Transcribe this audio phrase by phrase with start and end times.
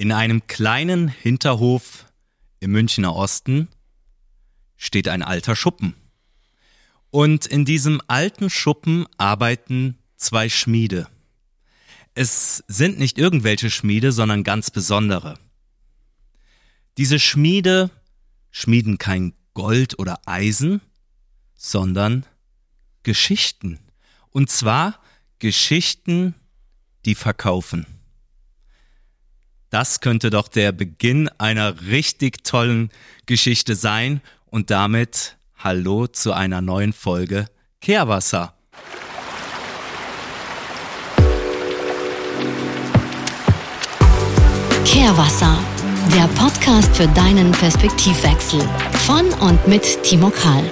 [0.00, 2.06] In einem kleinen Hinterhof
[2.58, 3.68] im Münchner Osten
[4.78, 5.94] steht ein alter Schuppen.
[7.10, 11.06] Und in diesem alten Schuppen arbeiten zwei Schmiede.
[12.14, 15.38] Es sind nicht irgendwelche Schmiede, sondern ganz besondere.
[16.96, 17.90] Diese Schmiede
[18.50, 20.80] schmieden kein Gold oder Eisen,
[21.56, 22.24] sondern
[23.02, 23.78] Geschichten.
[24.30, 24.98] Und zwar
[25.40, 26.34] Geschichten,
[27.04, 27.99] die verkaufen.
[29.70, 32.90] Das könnte doch der Beginn einer richtig tollen
[33.26, 37.46] Geschichte sein und damit Hallo zu einer neuen Folge
[37.80, 38.54] Kehrwasser.
[44.84, 45.56] Kehrwasser,
[46.16, 48.60] der Podcast für deinen Perspektivwechsel
[49.06, 50.64] von und mit Timo Kahl.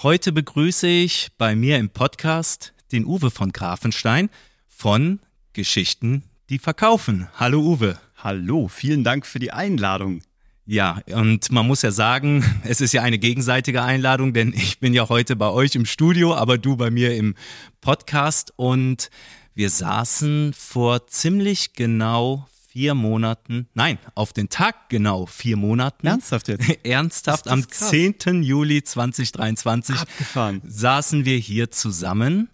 [0.00, 4.30] Heute begrüße ich bei mir im Podcast den Uwe von Grafenstein
[4.68, 5.18] von
[5.54, 7.26] Geschichten, die verkaufen.
[7.34, 7.98] Hallo Uwe.
[8.14, 10.22] Hallo, vielen Dank für die Einladung.
[10.66, 14.94] Ja, und man muss ja sagen, es ist ja eine gegenseitige Einladung, denn ich bin
[14.94, 17.34] ja heute bei euch im Studio, aber du bei mir im
[17.80, 19.10] Podcast und
[19.56, 22.46] wir saßen vor ziemlich genau
[22.78, 26.06] vier Monaten, nein, auf den Tag genau vier Monaten.
[26.06, 26.64] Ernsthaft jetzt?
[26.84, 27.90] Ernsthaft, am krass.
[27.90, 28.44] 10.
[28.44, 30.62] Juli 2023 Abgefahren.
[30.64, 32.50] saßen wir hier zusammen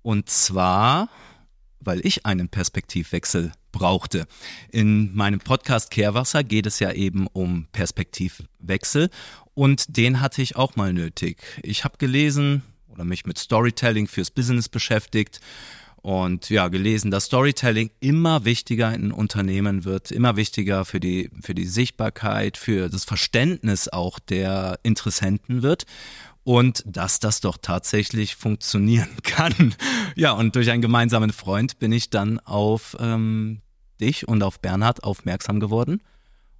[0.00, 1.10] und zwar,
[1.80, 4.26] weil ich einen Perspektivwechsel brauchte.
[4.72, 9.10] In meinem Podcast Kehrwasser geht es ja eben um Perspektivwechsel
[9.52, 11.42] und den hatte ich auch mal nötig.
[11.62, 15.40] Ich habe gelesen oder mich mit Storytelling fürs Business beschäftigt
[16.08, 21.54] und ja, gelesen, dass Storytelling immer wichtiger in Unternehmen wird, immer wichtiger für die, für
[21.54, 25.84] die Sichtbarkeit, für das Verständnis auch der Interessenten wird
[26.44, 29.74] und dass das doch tatsächlich funktionieren kann.
[30.16, 33.60] Ja, und durch einen gemeinsamen Freund bin ich dann auf ähm,
[34.00, 36.00] dich und auf Bernhard aufmerksam geworden.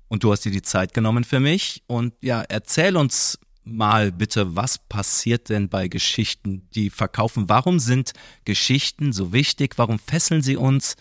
[0.09, 1.85] Und du hast dir die Zeit genommen für mich.
[1.87, 3.39] Und ja, erzähl uns
[3.77, 7.49] mal bitte, was passiert denn bei Geschichten, die verkaufen?
[7.49, 8.13] Warum sind
[8.45, 9.75] Geschichten so wichtig?
[9.77, 10.97] Warum fesseln sie uns?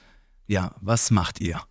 [0.47, 1.61] Ja, was macht ihr?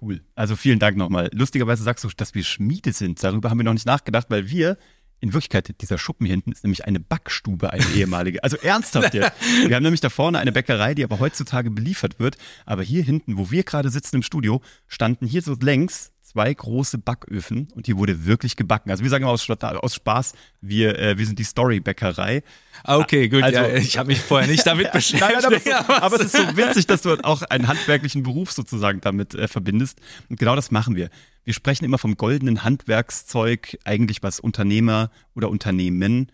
[0.00, 0.22] Cool.
[0.34, 1.28] Also vielen Dank nochmal.
[1.32, 3.22] Lustigerweise sagst du, dass wir Schmiede sind.
[3.22, 4.78] Darüber haben wir noch nicht nachgedacht, weil wir
[5.20, 8.42] in Wirklichkeit, dieser Schuppen hier hinten ist nämlich eine Backstube, eine ehemalige.
[8.42, 9.32] Also ernsthaft jetzt.
[9.66, 12.38] Wir haben nämlich da vorne eine Bäckerei, die aber heutzutage beliefert wird.
[12.64, 16.98] Aber hier hinten, wo wir gerade sitzen im Studio, standen hier so längs zwei große
[16.98, 18.90] Backöfen und hier wurde wirklich gebacken.
[18.90, 22.42] Also wir sagen aus, aus Spaß, wir, äh, wir sind die Story-Bäckerei.
[22.84, 23.42] Ah, okay, gut.
[23.42, 25.20] Also, ja, ich habe mich vorher nicht damit beschäftigt.
[25.20, 29.00] Nein, aber, so, aber, es ist so witzig, dass du auch einen handwerklichen Beruf sozusagen
[29.00, 30.00] damit äh, verbindest.
[30.28, 31.10] Und genau das machen wir.
[31.44, 36.30] Wir sprechen immer vom goldenen Handwerkszeug, eigentlich was Unternehmer oder Unternehmen,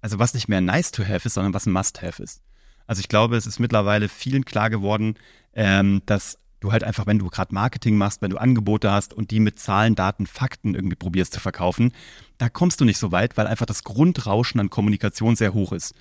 [0.00, 2.42] also was nicht mehr nice to have ist, sondern was ein must have ist.
[2.88, 5.14] Also ich glaube, es ist mittlerweile vielen klar geworden,
[5.54, 9.30] ähm, dass du halt einfach, wenn du gerade Marketing machst, wenn du Angebote hast und
[9.30, 11.92] die mit Zahlen, Daten, Fakten irgendwie probierst zu verkaufen,
[12.38, 15.94] da kommst du nicht so weit, weil einfach das Grundrauschen an Kommunikation sehr hoch ist.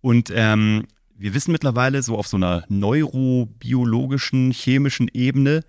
[0.00, 5.62] Und ähm, wir wissen mittlerweile so auf so einer neurobiologischen, chemischen Ebene,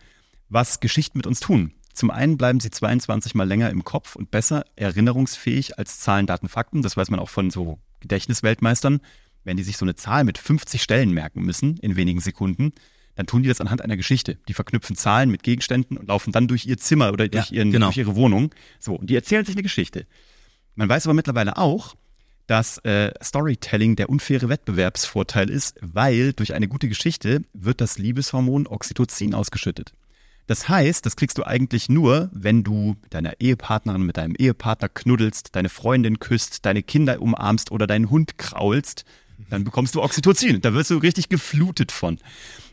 [0.48, 1.74] was Geschichten mit uns tun.
[1.94, 6.48] Zum einen bleiben sie 22 mal länger im Kopf und besser erinnerungsfähig als Zahlen, Daten,
[6.48, 6.82] Fakten.
[6.82, 9.02] Das weiß man auch von so Gedächtnisweltmeistern.
[9.44, 12.72] Wenn die sich so eine Zahl mit 50 Stellen merken müssen in wenigen Sekunden,
[13.16, 14.38] dann tun die das anhand einer Geschichte.
[14.48, 17.72] Die verknüpfen Zahlen mit Gegenständen und laufen dann durch ihr Zimmer oder durch, ja, ihren,
[17.72, 17.88] genau.
[17.88, 18.52] durch ihre Wohnung.
[18.80, 20.06] So, und die erzählen sich eine Geschichte.
[20.76, 21.96] Man weiß aber mittlerweile auch,
[22.48, 28.68] dass äh, Storytelling der unfaire Wettbewerbsvorteil ist, weil durch eine gute Geschichte wird das Liebeshormon
[28.68, 29.94] Oxytocin ausgeschüttet.
[30.48, 34.90] Das heißt, das kriegst du eigentlich nur, wenn du mit deiner Ehepartnerin, mit deinem Ehepartner
[34.90, 39.06] knuddelst, deine Freundin küsst, deine Kinder umarmst oder deinen Hund kraulst.
[39.50, 40.62] Dann bekommst du Oxytocin.
[40.62, 42.18] Da wirst du richtig geflutet von.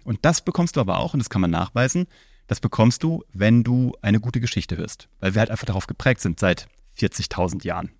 [0.04, 2.06] Und das bekommst du aber auch, und das kann man nachweisen,
[2.46, 5.08] das bekommst du, wenn du eine gute Geschichte hörst.
[5.20, 6.66] Weil wir halt einfach darauf geprägt sind seit
[6.98, 7.90] 40.000 Jahren.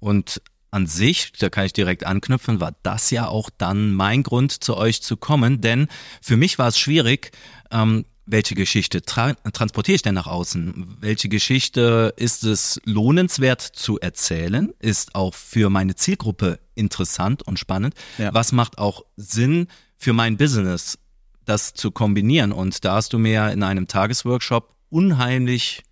[0.00, 0.42] Und
[0.72, 4.76] an sich, da kann ich direkt anknüpfen, war das ja auch dann mein Grund, zu
[4.76, 5.60] euch zu kommen.
[5.60, 5.86] Denn
[6.20, 7.30] für mich war es schwierig,
[7.70, 10.96] ähm, welche Geschichte tra transportiere ich denn nach außen?
[11.00, 14.72] Welche Geschichte ist es lohnenswert zu erzählen?
[14.78, 17.94] Ist auch für meine Zielgruppe interessant und spannend?
[18.18, 18.32] Ja.
[18.32, 19.66] Was macht auch Sinn
[19.98, 20.98] für mein Business,
[21.44, 22.52] das zu kombinieren?
[22.52, 25.82] Und da hast du mir in einem Tagesworkshop unheimlich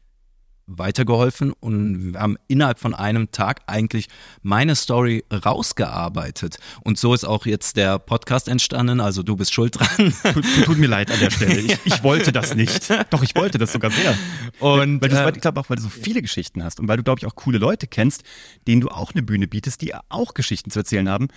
[0.79, 4.09] weitergeholfen und wir haben innerhalb von einem Tag eigentlich
[4.43, 6.59] meine Story rausgearbeitet.
[6.83, 9.01] Und so ist auch jetzt der Podcast entstanden.
[9.01, 10.15] Also du bist schuld dran.
[10.33, 11.61] Tut, tut mir leid an der Stelle.
[11.61, 12.91] Ich, ich, wollte das nicht.
[13.11, 14.17] Doch, ich wollte das sogar sehr.
[14.61, 16.97] Und weil, weil äh, ich glaube auch, weil du so viele Geschichten hast und weil
[16.97, 18.23] du, glaube ich, auch coole Leute kennst,
[18.67, 21.29] denen du auch eine Bühne bietest, die auch Geschichten zu erzählen haben.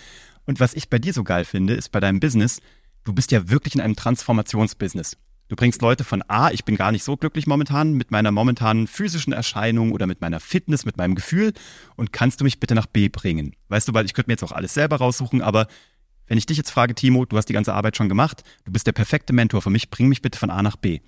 [0.45, 2.59] Und was ich bei dir so geil finde, ist bei deinem Business,
[3.03, 5.17] du bist ja wirklich in einem Transformationsbusiness.
[5.49, 8.87] Du bringst Leute von A, ich bin gar nicht so glücklich momentan mit meiner momentanen
[8.87, 11.53] physischen Erscheinung oder mit meiner Fitness, mit meinem Gefühl
[11.95, 13.55] und kannst du mich bitte nach B bringen?
[13.67, 15.67] Weißt du, weil ich könnte mir jetzt auch alles selber raussuchen, aber
[16.27, 18.87] wenn ich dich jetzt frage, Timo, du hast die ganze Arbeit schon gemacht, du bist
[18.87, 21.01] der perfekte Mentor für mich, bring mich bitte von A nach B.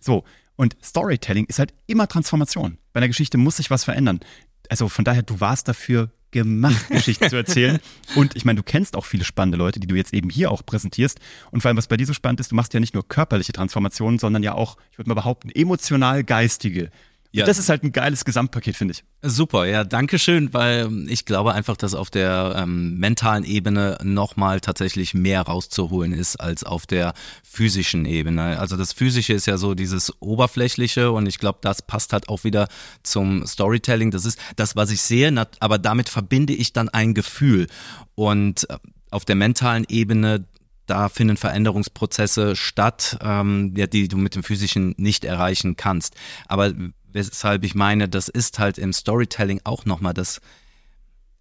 [0.00, 0.24] So,
[0.56, 2.78] und Storytelling ist halt immer Transformation.
[2.92, 4.20] Bei einer Geschichte muss sich was verändern.
[4.68, 7.78] Also von daher, du warst dafür gemacht, Geschichten zu erzählen.
[8.14, 10.64] Und ich meine, du kennst auch viele spannende Leute, die du jetzt eben hier auch
[10.64, 11.18] präsentierst.
[11.50, 13.52] Und vor allem, was bei dir so spannend ist, du machst ja nicht nur körperliche
[13.52, 16.90] Transformationen, sondern ja auch, ich würde mal behaupten, emotional geistige.
[17.32, 17.46] Ja.
[17.46, 19.04] Das ist halt ein geiles Gesamtpaket, finde ich.
[19.22, 24.60] Super, ja, danke schön, weil ich glaube einfach, dass auf der ähm, mentalen Ebene nochmal
[24.60, 28.58] tatsächlich mehr rauszuholen ist als auf der physischen Ebene.
[28.58, 32.42] Also das Physische ist ja so dieses Oberflächliche und ich glaube, das passt halt auch
[32.42, 32.66] wieder
[33.04, 34.10] zum Storytelling.
[34.10, 37.68] Das ist das, was ich sehe, aber damit verbinde ich dann ein Gefühl.
[38.16, 38.78] Und äh,
[39.12, 40.46] auf der mentalen Ebene
[40.90, 46.16] da finden Veränderungsprozesse statt, ähm, ja, die du mit dem Physischen nicht erreichen kannst.
[46.48, 46.74] Aber
[47.12, 50.40] weshalb ich meine, das ist halt im Storytelling auch nochmal das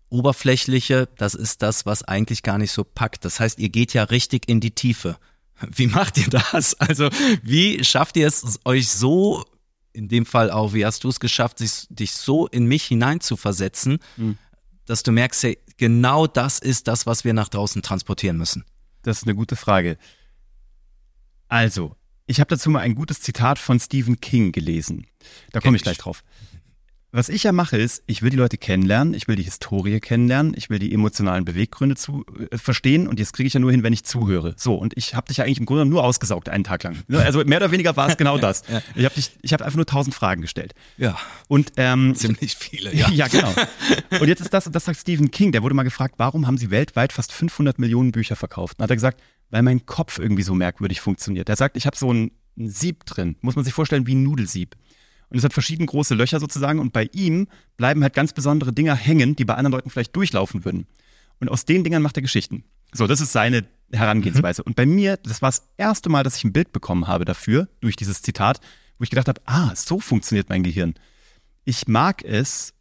[0.09, 3.25] Oberflächliche, das ist das, was eigentlich gar nicht so packt.
[3.25, 5.17] Das heißt, ihr geht ja richtig in die Tiefe.
[5.69, 6.73] Wie macht ihr das?
[6.75, 7.09] Also,
[7.43, 9.45] wie schafft ihr es, euch so,
[9.91, 13.99] in dem Fall auch, wie hast du es geschafft, dich, dich so in mich hineinzuversetzen,
[14.15, 14.37] mhm.
[14.85, 18.63] dass du merkst, hey, genau das ist das, was wir nach draußen transportieren müssen?
[19.01, 19.97] Das ist eine gute Frage.
[21.49, 21.95] Also,
[22.29, 25.07] ich habe dazu mal ein gutes Zitat von Stephen King gelesen.
[25.51, 26.23] Da komme ich gleich drauf.
[27.11, 30.53] Was ich ja mache, ist, ich will die Leute kennenlernen, ich will die Historie kennenlernen,
[30.55, 33.81] ich will die emotionalen Beweggründe zu äh, verstehen und jetzt kriege ich ja nur hin,
[33.81, 34.53] wenn ich zuhöre.
[34.57, 36.97] So, und ich habe dich ja eigentlich im Grunde nur ausgesaugt einen Tag lang.
[37.07, 38.61] Ne, also mehr oder weniger war es genau das.
[38.93, 40.75] Ich habe dich, ich habe einfach nur tausend Fragen gestellt.
[40.97, 41.17] Ja.
[41.47, 42.93] Und ähm, ziemlich viele.
[42.93, 43.09] Ja.
[43.11, 43.55] ja, genau.
[44.19, 45.51] Und jetzt ist das, das sagt Stephen King.
[45.51, 48.77] Der wurde mal gefragt, warum haben Sie weltweit fast 500 Millionen Bücher verkauft?
[48.77, 51.49] Und hat er gesagt, weil mein Kopf irgendwie so merkwürdig funktioniert.
[51.49, 54.23] Er sagt, ich habe so ein, ein Sieb drin, muss man sich vorstellen wie ein
[54.23, 54.75] Nudelsieb.
[55.29, 57.47] Und es hat verschiedene große Löcher sozusagen und bei ihm
[57.77, 60.87] bleiben halt ganz besondere Dinger hängen, die bei anderen Leuten vielleicht durchlaufen würden.
[61.39, 62.63] Und aus den Dingern macht er Geschichten.
[62.91, 64.63] So, das ist seine Herangehensweise.
[64.63, 64.67] Mhm.
[64.67, 67.67] Und bei mir, das war das erste Mal, dass ich ein Bild bekommen habe dafür,
[67.81, 68.59] durch dieses Zitat,
[68.97, 70.95] wo ich gedacht habe, ah, so funktioniert mein Gehirn.
[71.63, 72.73] Ich mag es,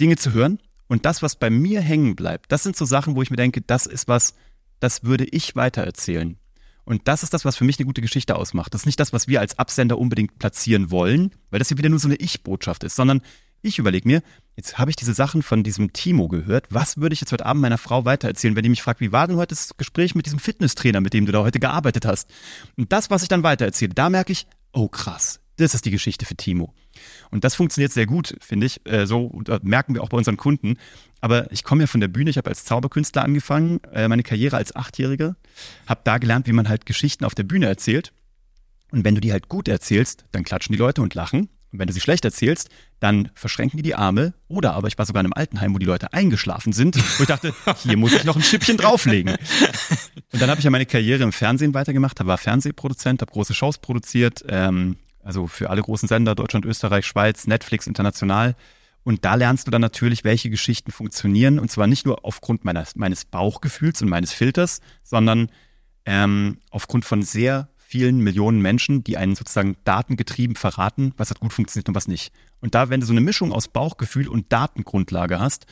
[0.00, 0.58] Dinge zu hören
[0.88, 3.60] und das, was bei mir hängen bleibt, das sind so Sachen, wo ich mir denke,
[3.60, 4.34] das ist was,
[4.84, 6.36] das würde ich weitererzählen.
[6.84, 8.74] Und das ist das, was für mich eine gute Geschichte ausmacht.
[8.74, 11.88] Das ist nicht das, was wir als Absender unbedingt platzieren wollen, weil das hier wieder
[11.88, 13.22] nur so eine Ich-Botschaft ist, sondern
[13.62, 14.22] ich überlege mir,
[14.56, 16.66] jetzt habe ich diese Sachen von diesem Timo gehört.
[16.68, 19.26] Was würde ich jetzt heute Abend meiner Frau weitererzählen, wenn die mich fragt, wie war
[19.26, 22.28] denn heute das Gespräch mit diesem Fitnesstrainer, mit dem du da heute gearbeitet hast?
[22.76, 26.26] Und das, was ich dann weitererzähle, da merke ich, oh krass, das ist die Geschichte
[26.26, 26.74] für Timo.
[27.30, 28.80] Und das funktioniert sehr gut, finde ich.
[28.86, 29.30] Äh, so
[29.62, 30.76] merken wir auch bei unseren Kunden.
[31.20, 34.56] Aber ich komme ja von der Bühne, ich habe als Zauberkünstler angefangen, äh, meine Karriere
[34.56, 35.36] als Achtjähriger,
[35.86, 38.12] habe da gelernt, wie man halt Geschichten auf der Bühne erzählt.
[38.90, 41.48] Und wenn du die halt gut erzählst, dann klatschen die Leute und lachen.
[41.72, 42.68] Und wenn du sie schlecht erzählst,
[43.00, 44.34] dann verschränken die die Arme.
[44.46, 46.96] Oder aber ich war sogar in einem Altenheim, wo die Leute eingeschlafen sind.
[47.18, 47.52] Wo ich dachte,
[47.82, 49.34] hier muss ich noch ein Schippchen drauflegen.
[50.32, 53.78] Und dann habe ich ja meine Karriere im Fernsehen weitergemacht, war Fernsehproduzent, habe große Shows
[53.78, 58.54] produziert, ähm, also für alle großen Sender, Deutschland, Österreich, Schweiz, Netflix, international.
[59.02, 61.58] Und da lernst du dann natürlich, welche Geschichten funktionieren.
[61.58, 65.50] Und zwar nicht nur aufgrund meines, meines Bauchgefühls und meines Filters, sondern
[66.06, 71.52] ähm, aufgrund von sehr vielen Millionen Menschen, die einen sozusagen datengetrieben verraten, was hat gut
[71.52, 72.32] funktioniert und was nicht.
[72.60, 75.66] Und da, wenn du so eine Mischung aus Bauchgefühl und Datengrundlage hast,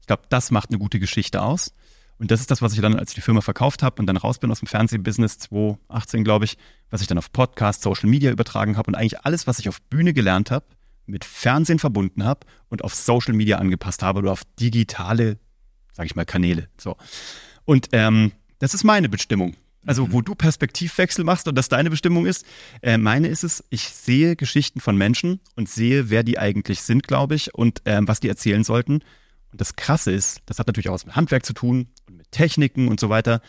[0.00, 1.74] ich glaube, das macht eine gute Geschichte aus.
[2.18, 4.16] Und das ist das, was ich dann, als ich die Firma verkauft habe und dann
[4.16, 6.56] raus bin aus dem Fernsehbusiness 2018, glaube ich,
[6.90, 9.82] was ich dann auf Podcast, Social Media übertragen habe und eigentlich alles, was ich auf
[9.82, 10.64] Bühne gelernt habe,
[11.04, 15.38] mit Fernsehen verbunden habe und auf Social Media angepasst habe oder auf digitale,
[15.92, 16.68] sage ich mal, Kanäle.
[16.78, 16.96] So.
[17.64, 19.54] Und ähm, das ist meine Bestimmung.
[19.86, 20.12] Also, mhm.
[20.12, 22.44] wo du Perspektivwechsel machst und das deine Bestimmung ist,
[22.82, 27.06] äh, meine ist es, ich sehe Geschichten von Menschen und sehe, wer die eigentlich sind,
[27.06, 29.02] glaube ich, und ähm, was die erzählen sollten.
[29.56, 32.30] Und das Krasse ist, das hat natürlich auch was mit Handwerk zu tun und mit
[32.30, 33.40] Techniken und so weiter.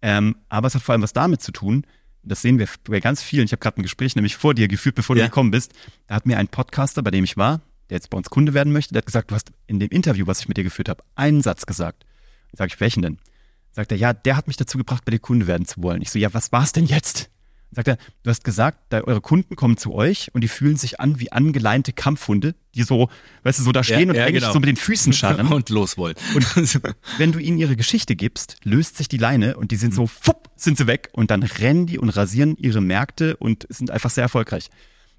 [0.00, 1.84] Ähm, aber es hat vor allem was damit zu tun,
[2.22, 3.44] das sehen wir bei ganz vielen.
[3.44, 5.24] Ich habe gerade ein Gespräch nämlich vor dir geführt, bevor ja.
[5.24, 5.74] du gekommen bist.
[6.06, 8.72] Da hat mir ein Podcaster, bei dem ich war, der jetzt bei uns Kunde werden
[8.72, 11.04] möchte, der hat gesagt, du hast in dem Interview, was ich mit dir geführt habe,
[11.14, 12.06] einen Satz gesagt.
[12.54, 13.18] Sag ich, welchen denn?
[13.72, 16.00] Sagt er, ja, der hat mich dazu gebracht, bei dir Kunde werden zu wollen.
[16.00, 17.28] Ich so, ja, was war's denn jetzt?
[17.72, 21.20] Sagt er, du hast gesagt, eure Kunden kommen zu euch und die fühlen sich an
[21.20, 23.08] wie angeleinte Kampfhunde, die so,
[23.44, 24.52] weißt du, so da stehen ja, und ja, eigentlich genau.
[24.52, 25.46] so mit den Füßen scharren.
[25.52, 26.14] und los wollen.
[26.34, 26.46] Und
[27.18, 30.50] wenn du ihnen ihre Geschichte gibst, löst sich die Leine und die sind so, fupp,
[30.56, 34.22] sind sie weg und dann rennen die und rasieren ihre Märkte und sind einfach sehr
[34.22, 34.68] erfolgreich.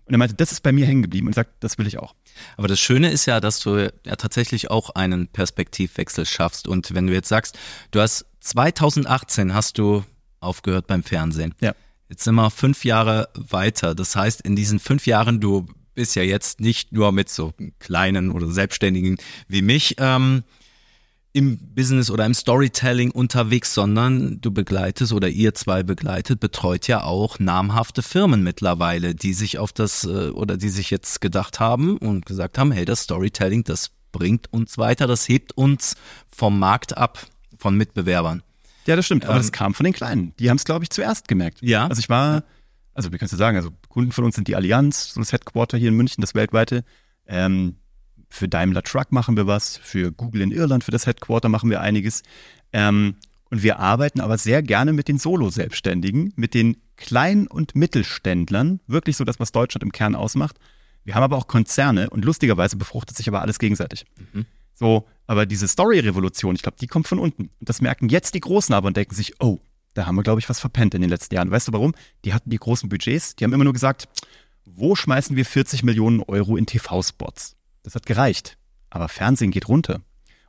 [0.05, 2.15] Und er meinte, das ist bei mir hängen geblieben und sagt, das will ich auch.
[2.57, 6.67] Aber das Schöne ist ja, dass du ja tatsächlich auch einen Perspektivwechsel schaffst.
[6.67, 7.57] Und wenn du jetzt sagst,
[7.91, 10.03] du hast 2018 hast du
[10.41, 11.53] aufgehört beim Fernsehen.
[11.61, 11.75] Ja.
[12.11, 13.95] Jetzt sind wir fünf Jahre weiter.
[13.95, 15.65] Das heißt, in diesen fünf Jahren, du
[15.95, 19.15] bist ja jetzt nicht nur mit so kleinen oder Selbstständigen
[19.47, 20.43] wie mich ähm,
[21.31, 27.01] im Business oder im Storytelling unterwegs, sondern du begleitest oder ihr zwei begleitet, betreut ja
[27.01, 31.95] auch namhafte Firmen mittlerweile, die sich auf das äh, oder die sich jetzt gedacht haben
[31.95, 35.95] und gesagt haben, hey, das Storytelling, das bringt uns weiter, das hebt uns
[36.27, 37.25] vom Markt ab,
[37.57, 38.43] von Mitbewerbern.
[38.85, 39.25] Ja, das stimmt.
[39.25, 40.33] Aber Ähm, das kam von den Kleinen.
[40.39, 41.59] Die haben es, glaube ich, zuerst gemerkt.
[41.61, 41.87] Ja.
[41.87, 42.43] Also ich war,
[42.93, 45.77] also wie kannst du sagen, also Kunden von uns sind die Allianz, so das Headquarter
[45.77, 46.83] hier in München, das weltweite.
[47.27, 47.75] Ähm,
[48.29, 51.81] für Daimler Truck machen wir was, für Google in Irland, für das Headquarter machen wir
[51.81, 52.23] einiges.
[52.73, 53.15] Ähm,
[53.49, 59.17] und wir arbeiten aber sehr gerne mit den Solo-Selbstständigen, mit den Klein- und Mittelständlern, wirklich
[59.17, 60.57] so das, was Deutschland im Kern ausmacht.
[61.03, 64.05] Wir haben aber auch Konzerne und lustigerweise befruchtet sich aber alles gegenseitig.
[64.81, 67.51] So, aber diese Story-Revolution, ich glaube, die kommt von unten.
[67.59, 69.59] Und das merken jetzt die Großen aber und denken sich, oh,
[69.93, 71.51] da haben wir, glaube ich, was verpennt in den letzten Jahren.
[71.51, 71.93] Weißt du warum?
[72.25, 74.07] Die hatten die großen Budgets, die haben immer nur gesagt,
[74.65, 77.57] wo schmeißen wir 40 Millionen Euro in TV-Spots?
[77.83, 78.57] Das hat gereicht.
[78.89, 80.01] Aber Fernsehen geht runter.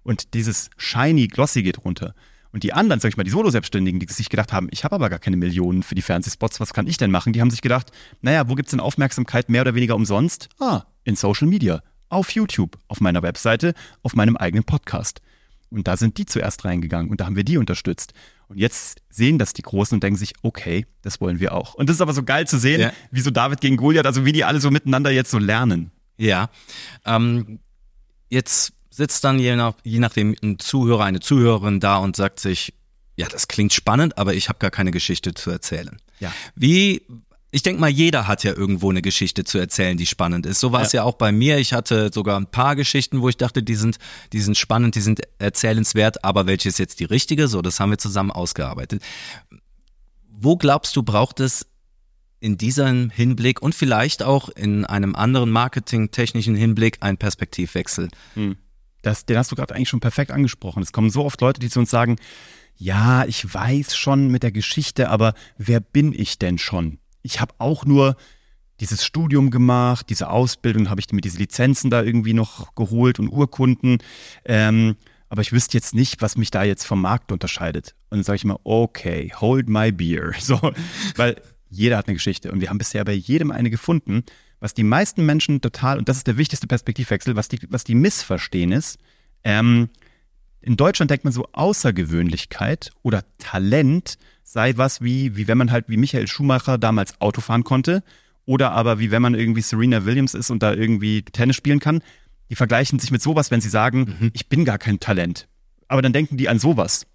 [0.03, 2.15] Und dieses shiny, glossy geht runter.
[2.53, 5.11] Und die anderen, sag ich mal, die Solo-Selbstständigen, die sich gedacht haben, ich habe aber
[5.11, 7.35] gar keine Millionen für die Fernsehspots, was kann ich denn machen?
[7.35, 7.91] Die haben sich gedacht,
[8.23, 10.49] naja, wo gibt's denn Aufmerksamkeit mehr oder weniger umsonst?
[10.59, 15.21] Ah, in Social Media, auf YouTube, auf meiner Webseite, auf meinem eigenen Podcast.
[15.71, 18.13] Und da sind die zuerst reingegangen und da haben wir die unterstützt.
[18.49, 21.73] Und jetzt sehen das die Großen und denken sich, okay, das wollen wir auch.
[21.75, 22.93] Und das ist aber so geil zu sehen, Ja.
[23.11, 25.91] wie so David gegen Goliath, also wie die alle so miteinander jetzt so lernen.
[26.19, 26.51] Ja.
[27.07, 27.61] Ähm,
[28.29, 32.75] jetzt sitzt dann je, nach, je nachdem ein Zuhörer, eine Zuhörerin da und sagt sich,
[33.17, 35.97] ja, das klingt spannend, aber ich habe gar keine Geschichte zu erzählen.
[36.21, 36.31] Ja.
[36.55, 37.03] Wie,
[37.55, 40.59] ich denke mal, jeder hat ja irgendwo eine Geschichte zu erzählen, die spannend ist.
[40.59, 41.03] So war es ja.
[41.03, 41.59] auch bei mir.
[41.59, 43.99] Ich hatte sogar ein paar Geschichten, wo ich dachte, die sind,
[44.33, 47.49] die sind spannend, die sind erzählenswert, aber welche ist jetzt die richtige?
[47.49, 49.03] So, das haben wir zusammen ausgearbeitet.
[50.31, 51.67] Wo glaubst du, braucht es
[52.41, 58.09] in diesem Hinblick und vielleicht auch in einem anderen marketingtechnischen Hinblick einen Perspektivwechsel?
[59.03, 60.83] Das, den hast du gerade eigentlich schon perfekt angesprochen.
[60.83, 62.17] Es kommen so oft Leute, die zu uns sagen,
[62.77, 66.99] ja, ich weiß schon mit der Geschichte, aber wer bin ich denn schon?
[67.23, 68.17] Ich habe auch nur
[68.81, 73.29] dieses Studium gemacht, diese Ausbildung, habe ich mir diese Lizenzen da irgendwie noch geholt und
[73.29, 73.99] Urkunden.
[74.45, 74.97] Ähm,
[75.29, 77.95] aber ich wüsste jetzt nicht, was mich da jetzt vom Markt unterscheidet.
[78.11, 80.33] Und dann sage ich mal, okay, hold my beer.
[80.41, 80.61] So,
[81.17, 84.25] weil jeder hat eine Geschichte und wir haben bisher bei jedem eine gefunden.
[84.61, 87.95] Was die meisten Menschen total, und das ist der wichtigste Perspektivwechsel, was die, was die
[87.95, 88.99] missverstehen ist,
[89.43, 89.89] ähm,
[90.63, 95.89] in Deutschland denkt man so Außergewöhnlichkeit oder Talent sei was wie, wie wenn man halt
[95.89, 98.03] wie Michael Schumacher damals Auto fahren konnte
[98.45, 102.03] oder aber wie wenn man irgendwie Serena Williams ist und da irgendwie Tennis spielen kann.
[102.51, 105.49] Die vergleichen sich mit sowas, wenn sie sagen, ich bin gar kein Talent.
[105.89, 107.07] Aber dann denken die an sowas.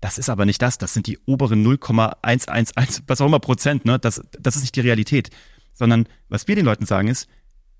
[0.00, 0.76] Das ist aber nicht das.
[0.78, 3.86] Das sind die oberen 0,111, was auch immer Prozent.
[3.86, 3.98] Ne?
[3.98, 5.30] Das, das ist nicht die Realität.
[5.72, 7.28] Sondern was wir den Leuten sagen ist,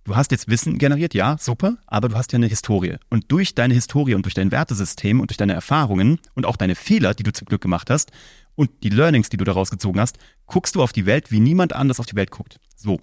[0.04, 2.96] du hast jetzt Wissen generiert, ja, super, aber du hast ja eine Historie.
[3.10, 6.74] Und durch deine Historie und durch dein Wertesystem und durch deine Erfahrungen und auch deine
[6.74, 8.12] Fehler, die du zum Glück gemacht hast
[8.54, 11.72] und die Learnings, die du daraus gezogen hast, guckst du auf die Welt, wie niemand
[11.72, 12.60] anders auf die Welt guckt.
[12.76, 13.00] So.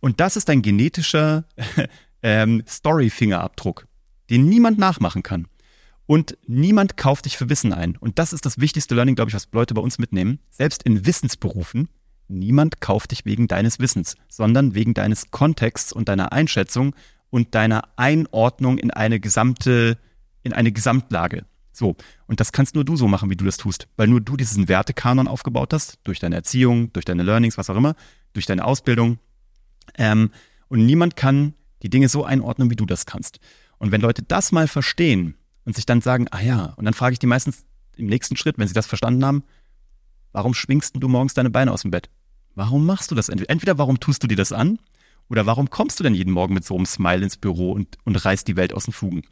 [0.00, 1.44] Und das ist dein genetischer
[2.22, 3.86] ähm, Story-Fingerabdruck,
[4.30, 5.48] den niemand nachmachen kann.
[6.06, 7.96] Und niemand kauft dich für Wissen ein.
[7.96, 10.38] Und das ist das wichtigste Learning, glaube ich, was Leute bei uns mitnehmen.
[10.50, 11.88] Selbst in Wissensberufen,
[12.28, 16.94] niemand kauft dich wegen deines Wissens, sondern wegen deines Kontexts und deiner Einschätzung
[17.30, 19.98] und deiner Einordnung in eine gesamte,
[20.42, 21.44] in eine Gesamtlage.
[21.72, 21.96] So.
[22.26, 23.88] Und das kannst nur du so machen, wie du das tust.
[23.96, 27.76] Weil nur du diesen Wertekanon aufgebaut hast, durch deine Erziehung, durch deine Learnings, was auch
[27.76, 27.94] immer,
[28.32, 29.18] durch deine Ausbildung.
[29.96, 30.30] Ähm,
[30.68, 33.40] und niemand kann die Dinge so einordnen, wie du das kannst.
[33.78, 37.12] Und wenn Leute das mal verstehen und sich dann sagen, ah ja, und dann frage
[37.12, 37.64] ich die meistens
[37.96, 39.44] im nächsten Schritt, wenn sie das verstanden haben,
[40.36, 42.10] warum schwingst du morgens deine Beine aus dem Bett?
[42.54, 43.30] Warum machst du das?
[43.30, 44.78] Entweder warum tust du dir das an
[45.30, 48.22] oder warum kommst du denn jeden Morgen mit so einem Smile ins Büro und, und
[48.22, 49.22] reißt die Welt aus den Fugen?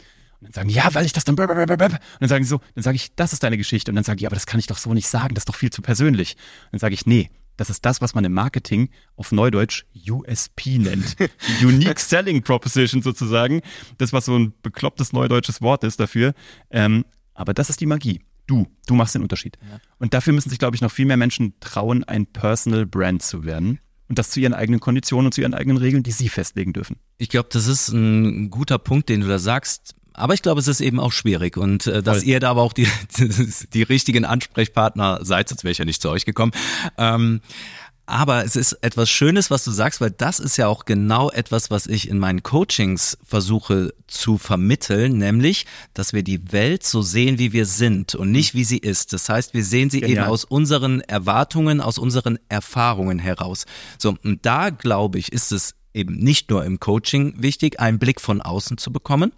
[0.40, 2.96] Und dann sagen, ja, weil ich das dann und dann sagen sie so, dann sage
[2.96, 4.78] ich, das ist deine Geschichte und dann sage ich, ja, aber das kann ich doch
[4.78, 6.36] so nicht sagen, das ist doch viel zu persönlich.
[6.64, 10.78] Und dann sage ich, nee, das ist das, was man im Marketing auf Neudeutsch USP
[10.78, 11.16] nennt.
[11.62, 13.60] Unique Selling Proposition sozusagen.
[13.98, 16.32] Das, was so ein beklopptes neudeutsches Wort ist dafür.
[16.70, 18.22] Ähm, aber das ist die Magie.
[18.46, 19.58] Du, du machst den Unterschied.
[19.62, 19.80] Ja.
[19.98, 23.44] Und dafür müssen sich, glaube ich, noch viel mehr Menschen trauen, ein Personal Brand zu
[23.44, 23.80] werden.
[24.08, 26.96] Und das zu ihren eigenen Konditionen und zu ihren eigenen Regeln, die sie festlegen dürfen.
[27.16, 29.94] Ich glaube, das ist ein guter Punkt, den du da sagst.
[30.12, 32.28] Aber ich glaube, es ist eben auch schwierig und äh, dass Voll.
[32.28, 32.86] ihr da aber auch die,
[33.72, 36.52] die richtigen Ansprechpartner seid, sonst wäre ich ja nicht zu euch gekommen.
[36.96, 37.40] Ähm,
[38.06, 41.70] Aber es ist etwas Schönes, was du sagst, weil das ist ja auch genau etwas,
[41.70, 47.38] was ich in meinen Coachings versuche zu vermitteln, nämlich, dass wir die Welt so sehen,
[47.38, 49.14] wie wir sind und nicht, wie sie ist.
[49.14, 50.24] Das heißt, wir sehen sie Genial.
[50.24, 53.64] eben aus unseren Erwartungen, aus unseren Erfahrungen heraus.
[53.98, 58.20] So, und da glaube ich, ist es eben nicht nur im Coaching wichtig, einen Blick
[58.20, 59.32] von außen zu bekommen,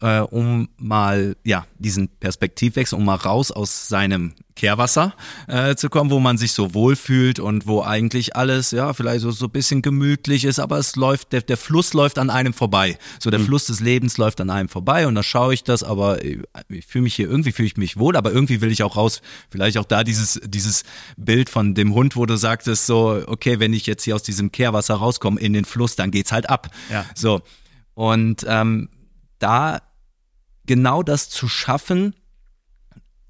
[0.00, 5.14] äh, um mal ja diesen Perspektivwechsel, um mal raus aus seinem Kehrwasser
[5.46, 9.30] äh, zu kommen, wo man sich so wohlfühlt und wo eigentlich alles ja vielleicht so
[9.30, 12.98] so ein bisschen gemütlich ist, aber es läuft der, der Fluss läuft an einem vorbei.
[13.20, 13.46] So der mhm.
[13.46, 16.86] Fluss des Lebens läuft an einem vorbei und da schaue ich das, aber ich, ich
[16.86, 19.22] fühle mich hier irgendwie fühle ich mich wohl, aber irgendwie will ich auch raus.
[19.50, 20.82] Vielleicht auch da dieses dieses
[21.16, 24.50] Bild von dem Hund, wo du sagtest so okay, wenn ich jetzt hier aus diesem
[24.50, 26.68] Kehrwasser rauskomme in den Fluss, dann geht's halt ab.
[26.90, 27.04] Ja.
[27.14, 27.42] So
[27.94, 28.88] und ähm,
[29.38, 29.80] da
[30.68, 32.14] genau das zu schaffen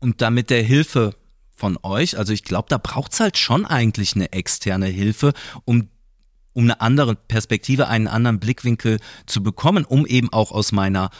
[0.00, 1.14] und damit der Hilfe
[1.50, 5.32] von euch, also ich glaube, da braucht's halt schon eigentlich eine externe Hilfe,
[5.64, 5.88] um
[6.54, 11.10] um eine andere Perspektive, einen anderen Blickwinkel zu bekommen, um eben auch aus meiner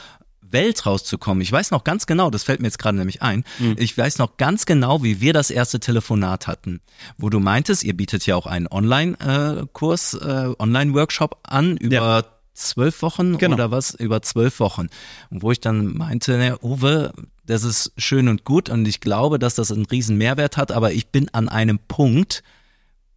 [0.41, 1.41] Welt rauszukommen.
[1.41, 3.75] Ich weiß noch ganz genau, das fällt mir jetzt gerade nämlich ein, mhm.
[3.77, 6.81] ich weiß noch ganz genau, wie wir das erste Telefonat hatten,
[7.17, 13.01] wo du meintest, ihr bietet ja auch einen Online-Kurs, äh, Online-Workshop an über ja zwölf
[13.01, 13.55] Wochen genau.
[13.55, 13.93] oder was?
[13.93, 14.87] Über zwölf Wochen.
[15.29, 17.13] Und wo ich dann meinte, ne, Uwe,
[17.45, 20.91] das ist schön und gut und ich glaube, dass das einen riesen Mehrwert hat, aber
[20.91, 22.43] ich bin an einem Punkt,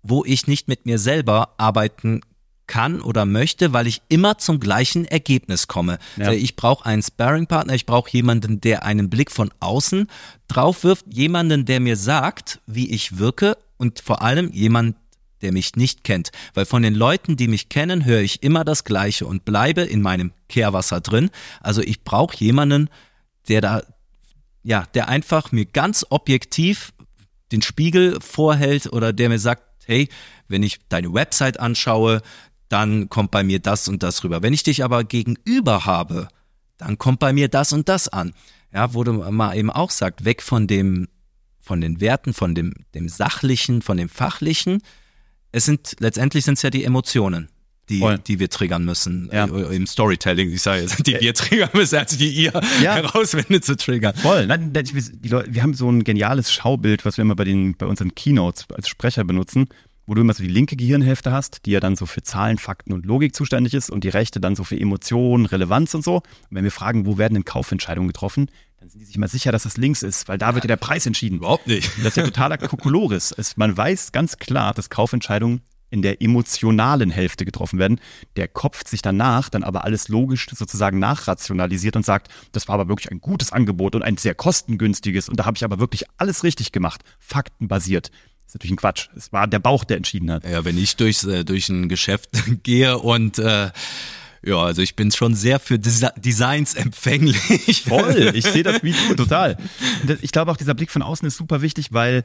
[0.02, 2.22] wo ich nicht mit mir selber arbeiten
[2.66, 5.98] kann oder möchte, weil ich immer zum gleichen Ergebnis komme.
[6.16, 6.32] Ja.
[6.32, 10.08] Ich brauche einen Sparringpartner, ich brauche jemanden, der einen Blick von außen
[10.48, 14.96] drauf wirft, jemanden, der mir sagt, wie ich wirke und vor allem jemand,
[15.42, 16.30] der mich nicht kennt.
[16.54, 20.00] Weil von den Leuten, die mich kennen, höre ich immer das Gleiche und bleibe in
[20.00, 21.30] meinem Kehrwasser drin.
[21.60, 22.88] Also ich brauche jemanden,
[23.48, 23.82] der da,
[24.62, 26.92] ja, der einfach mir ganz objektiv
[27.50, 30.08] den Spiegel vorhält oder der mir sagt, hey,
[30.48, 32.22] wenn ich deine Website anschaue,
[32.68, 34.42] dann kommt bei mir das und das rüber.
[34.42, 36.28] Wenn ich dich aber gegenüber habe,
[36.78, 38.32] dann kommt bei mir das und das an.
[38.72, 41.08] Ja, du mal eben auch sagt, weg von dem,
[41.60, 44.82] von den Werten, von dem, dem Sachlichen, von dem Fachlichen,
[45.52, 47.48] es sind letztendlich sind es ja die Emotionen,
[47.88, 49.44] die, die wir triggern müssen ja.
[49.44, 50.50] Äh, im Storytelling.
[50.50, 52.94] Ich sage jetzt, die wir triggern müssen, also die ihr ja.
[52.94, 54.14] herausfindet zu triggern.
[54.14, 54.46] Voll.
[54.46, 57.86] Nein, die Leute, wir haben so ein geniales Schaubild, was wir immer bei den bei
[57.86, 59.68] unseren Keynotes als Sprecher benutzen
[60.06, 62.92] wo du immer so die linke Gehirnhälfte hast, die ja dann so für Zahlen, Fakten
[62.92, 66.16] und Logik zuständig ist und die rechte dann so für Emotionen, Relevanz und so.
[66.16, 68.50] Und wenn wir fragen, wo werden denn Kaufentscheidungen getroffen,
[68.82, 70.76] dann sind die sich immer sicher, dass das links ist, weil da wird ja der
[70.76, 71.36] Preis entschieden.
[71.36, 71.88] Überhaupt nicht.
[71.98, 73.32] Das ist ja totaler Kokolores.
[73.54, 78.00] man weiß ganz klar, dass Kaufentscheidungen in der emotionalen Hälfte getroffen werden.
[78.34, 82.88] Der Kopf sich danach dann aber alles logisch sozusagen nachrationalisiert und sagt, das war aber
[82.88, 86.42] wirklich ein gutes Angebot und ein sehr kostengünstiges und da habe ich aber wirklich alles
[86.42, 88.08] richtig gemacht, faktenbasiert.
[88.08, 89.10] Das ist natürlich ein Quatsch.
[89.14, 90.44] Es war der Bauch, der entschieden hat.
[90.44, 92.30] Ja, wenn ich durch, äh, durch ein Geschäft
[92.64, 93.70] gehe und äh,
[94.44, 97.82] ja, also ich bin schon sehr für Designs empfänglich.
[97.82, 99.56] Voll, ich sehe das wie du, total.
[100.20, 102.24] Ich glaube auch, dieser Blick von außen ist super wichtig, weil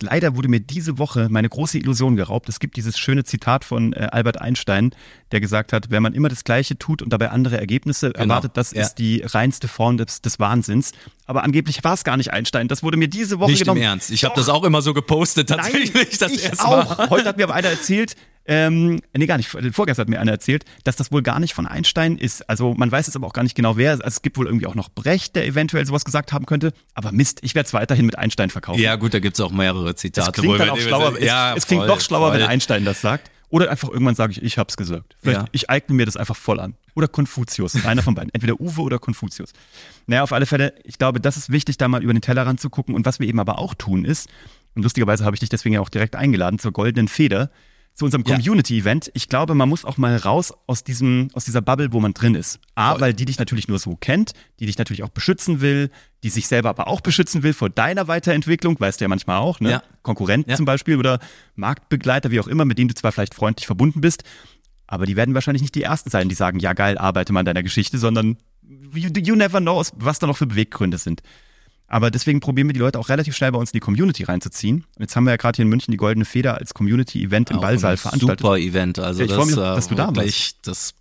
[0.00, 2.48] leider wurde mir diese Woche meine große Illusion geraubt.
[2.48, 4.94] Es gibt dieses schöne Zitat von äh, Albert Einstein,
[5.32, 8.24] der gesagt hat, wenn man immer das Gleiche tut und dabei andere Ergebnisse genau.
[8.24, 8.82] erwartet, das ja.
[8.82, 10.92] ist die reinste Form des, des Wahnsinns.
[11.26, 12.68] Aber angeblich war es gar nicht Einstein.
[12.68, 13.78] Das wurde mir diese Woche nicht genommen.
[13.78, 14.10] Nicht im Ernst.
[14.10, 15.94] Ich habe das auch immer so gepostet tatsächlich.
[15.94, 16.98] Nein, das ich auch.
[16.98, 17.10] Mal.
[17.10, 20.64] Heute hat mir aber einer erzählt, ähm, nee, gar nicht, vorgestern hat mir einer erzählt,
[20.84, 22.48] dass das wohl gar nicht von Einstein ist.
[22.48, 23.92] Also man weiß jetzt aber auch gar nicht genau wer.
[23.92, 26.72] Also es gibt wohl irgendwie auch noch Brecht, der eventuell sowas gesagt haben könnte.
[26.94, 28.80] Aber Mist, ich werde es weiterhin mit Einstein verkaufen.
[28.80, 30.30] Ja gut, da gibt's auch mehrere Zitate.
[30.30, 32.40] Es klingt dann auch schlauer, es, ja, es, klingt doch schlauer, voll.
[32.40, 33.30] wenn Einstein das sagt.
[33.48, 35.16] Oder einfach irgendwann sage ich, ich hab's gesagt.
[35.20, 35.48] Vielleicht, ja.
[35.52, 36.74] ich eigne mir das einfach voll an.
[36.94, 38.30] Oder Konfuzius, einer von beiden.
[38.32, 39.52] Entweder Uwe oder Konfuzius.
[40.06, 42.70] Naja, auf alle Fälle, ich glaube, das ist wichtig, da mal über den Tellerrand zu
[42.70, 42.94] gucken.
[42.94, 44.28] Und was wir eben aber auch tun ist,
[44.74, 47.50] und lustigerweise habe ich dich deswegen ja auch direkt eingeladen zur Goldenen Feder,
[47.94, 49.10] zu unserem Community-Event.
[49.14, 52.34] Ich glaube, man muss auch mal raus aus diesem, aus dieser Bubble, wo man drin
[52.34, 52.58] ist.
[52.74, 55.90] A, weil die dich natürlich nur so kennt, die dich natürlich auch beschützen will,
[56.24, 59.60] die sich selber aber auch beschützen will vor deiner Weiterentwicklung, weißt du ja manchmal auch,
[59.60, 59.70] ne?
[59.70, 59.82] Ja.
[60.02, 60.56] Konkurrenten ja.
[60.56, 61.20] zum Beispiel oder
[61.54, 64.24] Marktbegleiter, wie auch immer, mit denen du zwar vielleicht freundlich verbunden bist,
[64.86, 67.46] aber die werden wahrscheinlich nicht die Ersten sein, die sagen, ja geil, arbeite mal an
[67.46, 68.38] deiner Geschichte, sondern
[68.92, 71.22] you, you never know, was da noch für Beweggründe sind.
[71.86, 74.84] Aber deswegen probieren wir die Leute auch relativ schnell bei uns in die Community reinzuziehen.
[74.96, 77.60] Und jetzt haben wir ja gerade hier in München die Goldene Feder als Community-Event im
[77.60, 78.40] Ballsaal veranstaltet.
[78.40, 80.66] Super Event, also ja, das, mich, dass du da warst.
[80.66, 80.94] Das,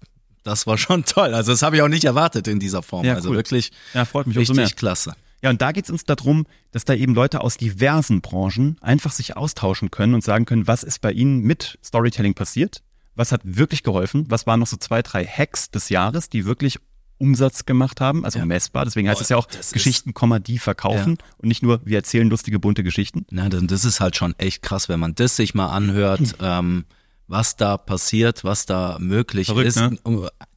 [0.43, 1.34] das war schon toll.
[1.34, 3.06] Also das habe ich auch nicht erwartet in dieser Form.
[3.06, 3.38] Ja, also cool.
[3.38, 4.69] wirklich ja, freut mich richtig mehr.
[4.69, 5.13] klasse.
[5.41, 9.12] Ja, und da geht es uns darum, dass da eben Leute aus diversen Branchen einfach
[9.12, 12.82] sich austauschen können und sagen können, was ist bei ihnen mit Storytelling passiert?
[13.15, 14.26] Was hat wirklich geholfen?
[14.30, 16.80] Was waren noch so zwei, drei Hacks des Jahres, die wirklich
[17.17, 18.45] Umsatz gemacht haben, also Ja.
[18.45, 18.86] messbar.
[18.86, 22.60] Deswegen heißt es ja auch Geschichten, Komma, die verkaufen und nicht nur wir erzählen lustige,
[22.60, 23.26] bunte Geschichten.
[23.30, 26.86] Na, dann- das ist halt schon echt krass, wenn man das sich mal anhört, ähm,
[27.28, 29.78] was da passiert, was da möglich Verrückt, ist.
[29.78, 29.97] ne?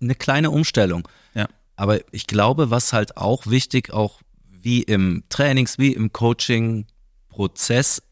[0.01, 1.07] Eine kleine Umstellung.
[1.35, 1.47] Ja.
[1.77, 4.21] Aber ich glaube, was halt auch wichtig, auch
[4.62, 8.03] wie im Trainings, wie im Coaching-Prozess,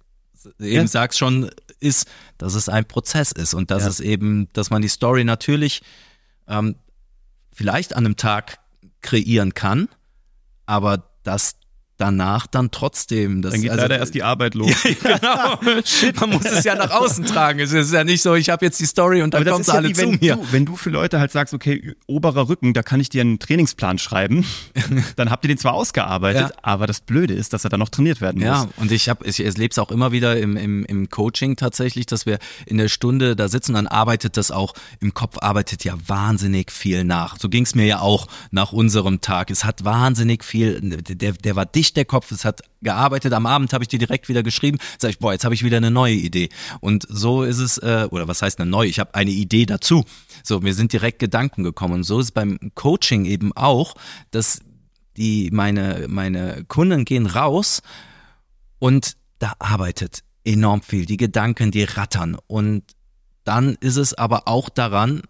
[0.61, 0.87] eben Ja.
[0.87, 3.88] sag's schon, ist, dass es ein Prozess ist und dass Ja.
[3.88, 5.83] es eben, dass man die Story natürlich
[6.46, 6.76] ähm,
[7.54, 8.58] vielleicht an einem Tag
[9.00, 9.88] kreieren kann,
[10.66, 11.56] aber dass
[12.04, 14.70] danach dann trotzdem das Dann geht also- leider erst die Arbeit los.
[15.02, 15.58] genau.
[16.20, 17.60] Man muss es ja nach außen tragen.
[17.60, 19.88] Es ist ja nicht so, ich habe jetzt die Story und dann sie ja alle
[19.88, 20.36] wie zu wenn mir.
[20.36, 23.38] du, wenn du für Leute halt sagst, okay, oberer Rücken, da kann ich dir einen
[23.38, 24.44] Trainingsplan schreiben,
[25.16, 26.56] dann habt ihr den zwar ausgearbeitet, Ja.
[26.62, 28.46] aber das Blöde ist, dass er dann noch trainiert werden muss.
[28.46, 32.04] Ja, und ich habe, ich erlebe es auch immer wieder im, im, im Coaching tatsächlich,
[32.06, 35.94] dass wir in der Stunde da sitzen, dann arbeitet das auch, im Kopf arbeitet ja
[36.06, 37.38] wahnsinnig viel nach.
[37.38, 39.50] So ging es mir ja auch nach unserem Tag.
[39.50, 43.33] Es hat wahnsinnig viel, der, der war dicht, der Kopf, es hat gearbeitet.
[43.33, 45.78] Am Abend habe ich dir direkt wieder geschrieben, sag ich, boah, jetzt habe ich wieder
[45.78, 46.48] eine neue Idee.
[46.80, 48.88] Und so ist es, äh, oder was heißt eine neue?
[48.88, 50.04] Ich habe eine Idee dazu.
[50.42, 51.94] So, mir sind direkt Gedanken gekommen.
[51.94, 53.94] Und so ist es beim Coaching eben auch,
[54.30, 54.61] dass
[55.16, 57.83] die meine meine Kunden gehen raus
[58.78, 61.07] und da arbeitet enorm viel.
[61.07, 62.37] Die Gedanken, die rattern.
[62.46, 62.83] Und
[63.44, 65.22] dann ist es aber auch daran,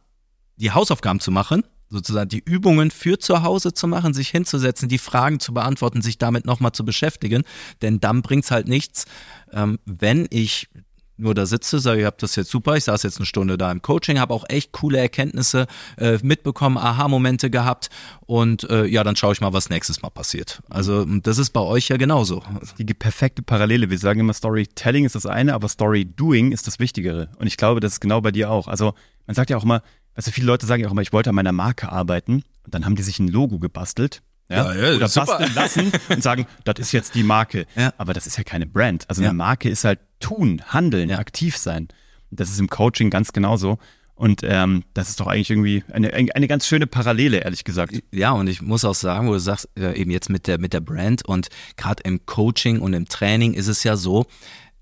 [0.57, 4.99] die Hausaufgaben zu machen, sozusagen die Übungen für zu Hause zu machen, sich hinzusetzen, die
[4.99, 7.45] Fragen zu beantworten, sich damit nochmal zu beschäftigen.
[7.83, 9.07] Denn dann bringt's halt nichts,
[9.53, 10.69] ähm, wenn ich
[11.17, 13.71] nur da sitze, sage, ich habe das jetzt super, ich saß jetzt eine Stunde da
[13.71, 17.89] im Coaching, habe auch echt coole Erkenntnisse äh, mitbekommen, Aha-Momente gehabt
[18.27, 20.61] und äh, ja, dann schaue ich mal, was nächstes Mal passiert.
[20.69, 22.43] Also das ist bei euch ja genauso.
[22.79, 23.91] Die perfekte Parallele.
[23.91, 27.29] Wir sagen immer, Storytelling ist das eine, aber Storydoing ist das Wichtigere.
[27.39, 28.67] Und ich glaube, das ist genau bei dir auch.
[28.67, 28.95] Also
[29.29, 29.83] man sagt ja auch immer,
[30.15, 32.85] also viele Leute sagen ja auch immer, ich wollte an meiner Marke arbeiten und dann
[32.85, 34.23] haben die sich ein Logo gebastelt.
[34.49, 35.27] Ja, Ja, ja, oder super.
[35.27, 37.67] basteln lassen und sagen, das ist jetzt die Marke.
[37.77, 37.93] Ja.
[37.97, 39.09] Aber das ist ja keine Brand.
[39.09, 41.89] Also eine Marke ist halt tun, handeln, aktiv sein.
[42.31, 43.79] Und das ist im Coaching ganz genauso.
[44.17, 47.95] Und ähm, das ist doch eigentlich irgendwie eine, eine ganz schöne Parallele, ehrlich gesagt.
[48.13, 50.73] Ja, und ich muss auch sagen, wo du sagst, äh, eben jetzt mit der, mit
[50.73, 54.27] der Brand und gerade im Coaching und im Training ist es ja so,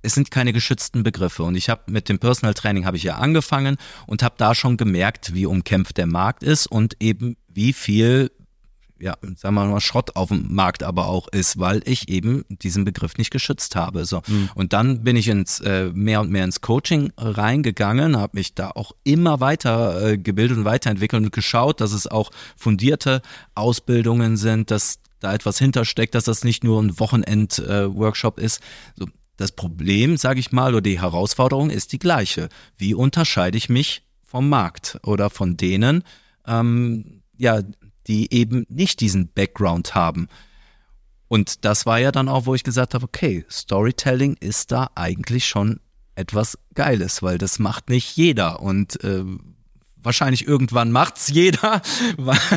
[0.03, 1.45] es sind keine geschützten Begriffe.
[1.45, 4.77] Und ich habe mit dem Personal Training habe ich ja angefangen und habe da schon
[4.77, 8.31] gemerkt, wie umkämpft der Markt ist und eben wie viel
[9.03, 12.85] ja, sagen wir mal, Schrott auf dem Markt aber auch ist, weil ich eben diesen
[12.85, 14.05] Begriff nicht geschützt habe.
[14.05, 14.23] So.
[14.55, 18.71] Und dann bin ich ins äh, mehr und mehr ins Coaching reingegangen, habe mich da
[18.71, 23.23] auch immer weiter äh, gebildet und weiterentwickelt und geschaut, dass es auch fundierte
[23.57, 28.61] Ausbildungen sind, dass da etwas hintersteckt, dass das nicht nur ein Wochenend-Workshop ist.
[28.97, 29.07] So,
[29.43, 32.49] das Problem, sage ich mal, oder die Herausforderung ist die gleiche.
[32.77, 36.05] Wie unterscheide ich mich vom Markt oder von denen,
[36.47, 37.61] ähm, ja,
[38.07, 40.29] die eben nicht diesen Background haben.
[41.29, 45.47] Und das war ja dann auch, wo ich gesagt habe, okay, Storytelling ist da eigentlich
[45.47, 45.81] schon
[46.15, 49.25] etwas Geiles, weil das macht nicht jeder und äh,
[49.97, 51.83] wahrscheinlich irgendwann macht's jeder,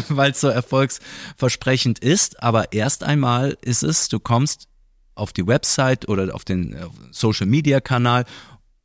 [0.10, 2.44] weil es so erfolgsversprechend ist.
[2.44, 4.68] Aber erst einmal ist es, du kommst
[5.16, 8.26] auf die Website oder auf den äh, Social Media Kanal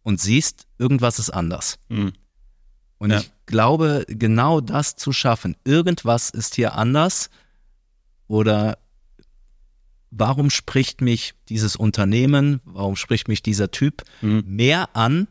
[0.03, 1.79] und siehst, irgendwas ist anders.
[1.89, 2.13] Mhm.
[2.99, 3.19] Und Ja.
[3.21, 7.31] ich glaube, genau das zu schaffen, irgendwas ist hier anders
[8.29, 8.79] oder
[10.11, 14.45] warum spricht mich dieses Unternehmen, warum spricht mich dieser Typ Mhm.
[14.47, 15.29] mehr an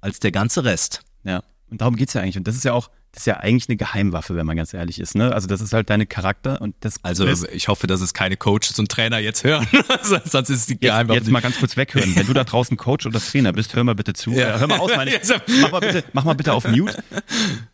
[0.00, 1.02] als der ganze Rest?
[1.24, 2.36] Ja, und darum geht's ja eigentlich.
[2.36, 4.98] Und das ist ja auch, das ist ja eigentlich eine Geheimwaffe, wenn man ganz ehrlich
[4.98, 5.14] ist.
[5.14, 5.32] Ne?
[5.32, 8.76] Also das ist halt deine Charakter und das Also ich hoffe, dass es keine Coaches
[8.80, 9.66] und Trainer jetzt hören,
[10.24, 11.20] sonst ist die jetzt, Geheimwaffe.
[11.20, 12.16] jetzt mal ganz kurz weghören.
[12.16, 14.32] Wenn du da draußen Coach oder Trainer bist, hör mal bitte zu.
[14.32, 14.58] Ja.
[14.58, 15.20] Hör mal aus, meine ich.
[15.60, 17.04] Mach mal, bitte, mach mal bitte auf Mute.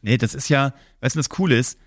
[0.02, 1.78] Nee, das ist ja, weißt du, das Coole ist,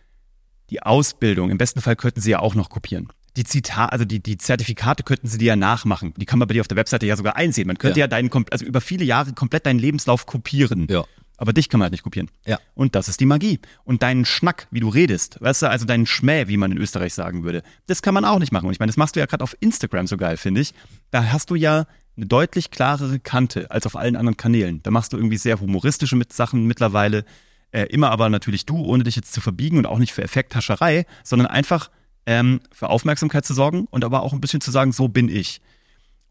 [0.72, 3.10] die Ausbildung, im besten Fall könnten sie ja auch noch kopieren.
[3.36, 6.14] Die Zitat, also die, die Zertifikate könnten sie dir ja nachmachen.
[6.18, 7.68] Die kann man bei dir auf der Webseite ja sogar einsehen.
[7.68, 8.08] Man könnte ja, Ja.
[8.08, 10.88] deinen, also über viele Jahre komplett deinen Lebenslauf kopieren.
[10.90, 11.04] Ja.
[11.38, 12.30] Aber dich kann man halt nicht kopieren.
[12.46, 12.60] Ja.
[12.76, 13.60] Und das ist die Magie.
[13.84, 17.14] Und deinen Schnack, wie du redest, weißt du, also deinen Schmäh, wie man in Österreich
[17.14, 18.68] sagen würde, das kann man auch nicht machen.
[18.68, 20.74] Und ich meine, das machst du ja gerade auf Instagram so geil, finde ich.
[21.12, 24.82] Da hast du ja eine deutlich klarere Kante als auf allen anderen Kanälen.
[24.84, 27.26] Da machst du irgendwie sehr humoristische mit Sachen mittlerweile.
[27.72, 31.06] Äh, immer aber natürlich du, ohne dich jetzt zu verbiegen und auch nicht für Effekthascherei,
[31.24, 31.90] sondern einfach
[32.26, 35.60] ähm, für Aufmerksamkeit zu sorgen und aber auch ein bisschen zu sagen, so bin ich.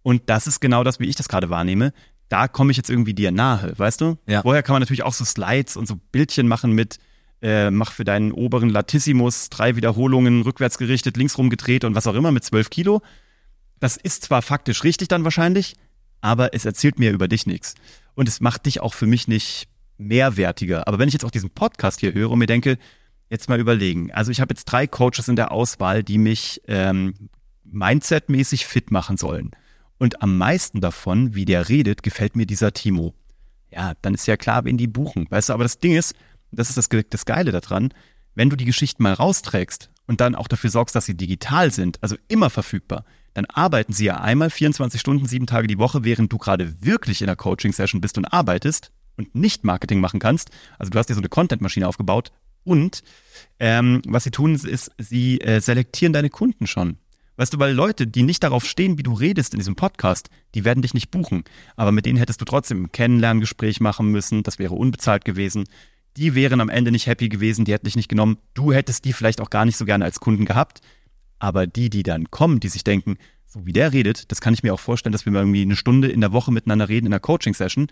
[0.02, 1.92] Und das ist genau das, wie ich das gerade wahrnehme.
[2.32, 4.16] Da komme ich jetzt irgendwie dir nahe, weißt du?
[4.26, 4.40] Ja.
[4.40, 6.98] Vorher kann man natürlich auch so Slides und so Bildchen machen mit,
[7.42, 12.14] äh, mach für deinen oberen Latissimus drei Wiederholungen rückwärts gerichtet, links rumgedreht und was auch
[12.14, 13.02] immer mit zwölf Kilo.
[13.80, 15.76] Das ist zwar faktisch richtig dann wahrscheinlich,
[16.22, 17.74] aber es erzählt mir über dich nichts.
[18.14, 19.68] Und es macht dich auch für mich nicht
[19.98, 20.88] mehrwertiger.
[20.88, 22.78] Aber wenn ich jetzt auch diesen Podcast hier höre und mir denke,
[23.28, 24.10] jetzt mal überlegen.
[24.10, 27.28] Also ich habe jetzt drei Coaches in der Auswahl, die mich ähm,
[27.64, 29.50] mindsetmäßig fit machen sollen.
[30.02, 33.14] Und am meisten davon, wie der redet, gefällt mir dieser Timo.
[33.70, 35.28] Ja, dann ist ja klar, wen die buchen.
[35.30, 36.16] Weißt du, aber das Ding ist,
[36.50, 37.94] das ist das, das Geile daran,
[38.34, 42.02] wenn du die Geschichten mal rausträgst und dann auch dafür sorgst, dass sie digital sind,
[42.02, 46.32] also immer verfügbar, dann arbeiten sie ja einmal 24 Stunden, sieben Tage die Woche, während
[46.32, 50.50] du gerade wirklich in der Coaching-Session bist und arbeitest und nicht Marketing machen kannst.
[50.80, 52.32] Also du hast dir so eine Content-Maschine aufgebaut
[52.64, 53.04] und
[53.60, 56.98] ähm, was sie tun, ist, sie äh, selektieren deine Kunden schon.
[57.36, 60.64] Weißt du, weil Leute, die nicht darauf stehen, wie du redest in diesem Podcast, die
[60.64, 61.44] werden dich nicht buchen.
[61.76, 64.42] Aber mit denen hättest du trotzdem ein Kennenlerngespräch machen müssen.
[64.42, 65.64] Das wäre unbezahlt gewesen.
[66.18, 68.36] Die wären am Ende nicht happy gewesen, die hätten dich nicht genommen.
[68.52, 70.82] Du hättest die vielleicht auch gar nicht so gerne als Kunden gehabt.
[71.38, 73.16] Aber die, die dann kommen, die sich denken,
[73.46, 75.76] so wie der redet, das kann ich mir auch vorstellen, dass wir mal irgendwie eine
[75.76, 77.88] Stunde in der Woche miteinander reden in einer Coaching-Session.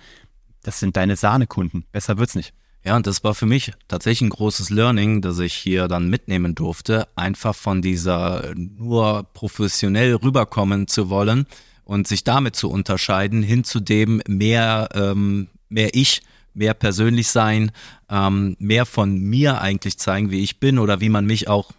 [0.63, 1.85] Das sind deine Sahnekunden.
[1.93, 2.53] Besser wird's nicht.
[2.83, 6.55] Ja, und das war für mich tatsächlich ein großes Learning, das ich hier dann mitnehmen
[6.55, 11.47] durfte, einfach von dieser nur professionell rüberkommen zu wollen
[11.85, 16.23] und sich damit zu unterscheiden, hin zu dem mehr, ähm, mehr ich,
[16.55, 17.71] mehr persönlich sein,
[18.09, 21.73] ähm, mehr von mir eigentlich zeigen, wie ich bin oder wie man mich auch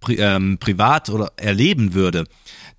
[0.00, 2.24] pri ähm, privat oder erleben würde.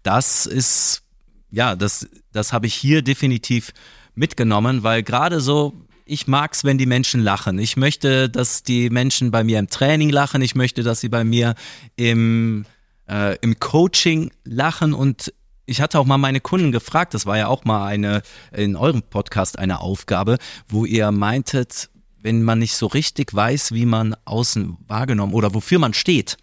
[0.03, 1.03] Das ist,
[1.49, 3.71] ja, das, das habe ich hier definitiv
[4.15, 5.73] mitgenommen, weil gerade so
[6.05, 7.59] ich mag's, wenn die Menschen lachen.
[7.59, 10.41] Ich möchte, dass die Menschen bei mir im Training lachen.
[10.41, 11.55] Ich möchte, dass sie bei mir
[11.95, 12.65] im,
[13.09, 15.33] äh, im Coaching lachen und
[15.65, 19.01] ich hatte auch mal meine Kunden gefragt, das war ja auch mal eine in eurem
[19.01, 20.37] Podcast eine Aufgabe,
[20.67, 21.89] wo ihr meintet,
[22.21, 26.37] wenn man nicht so richtig weiß, wie man außen wahrgenommen oder wofür man steht.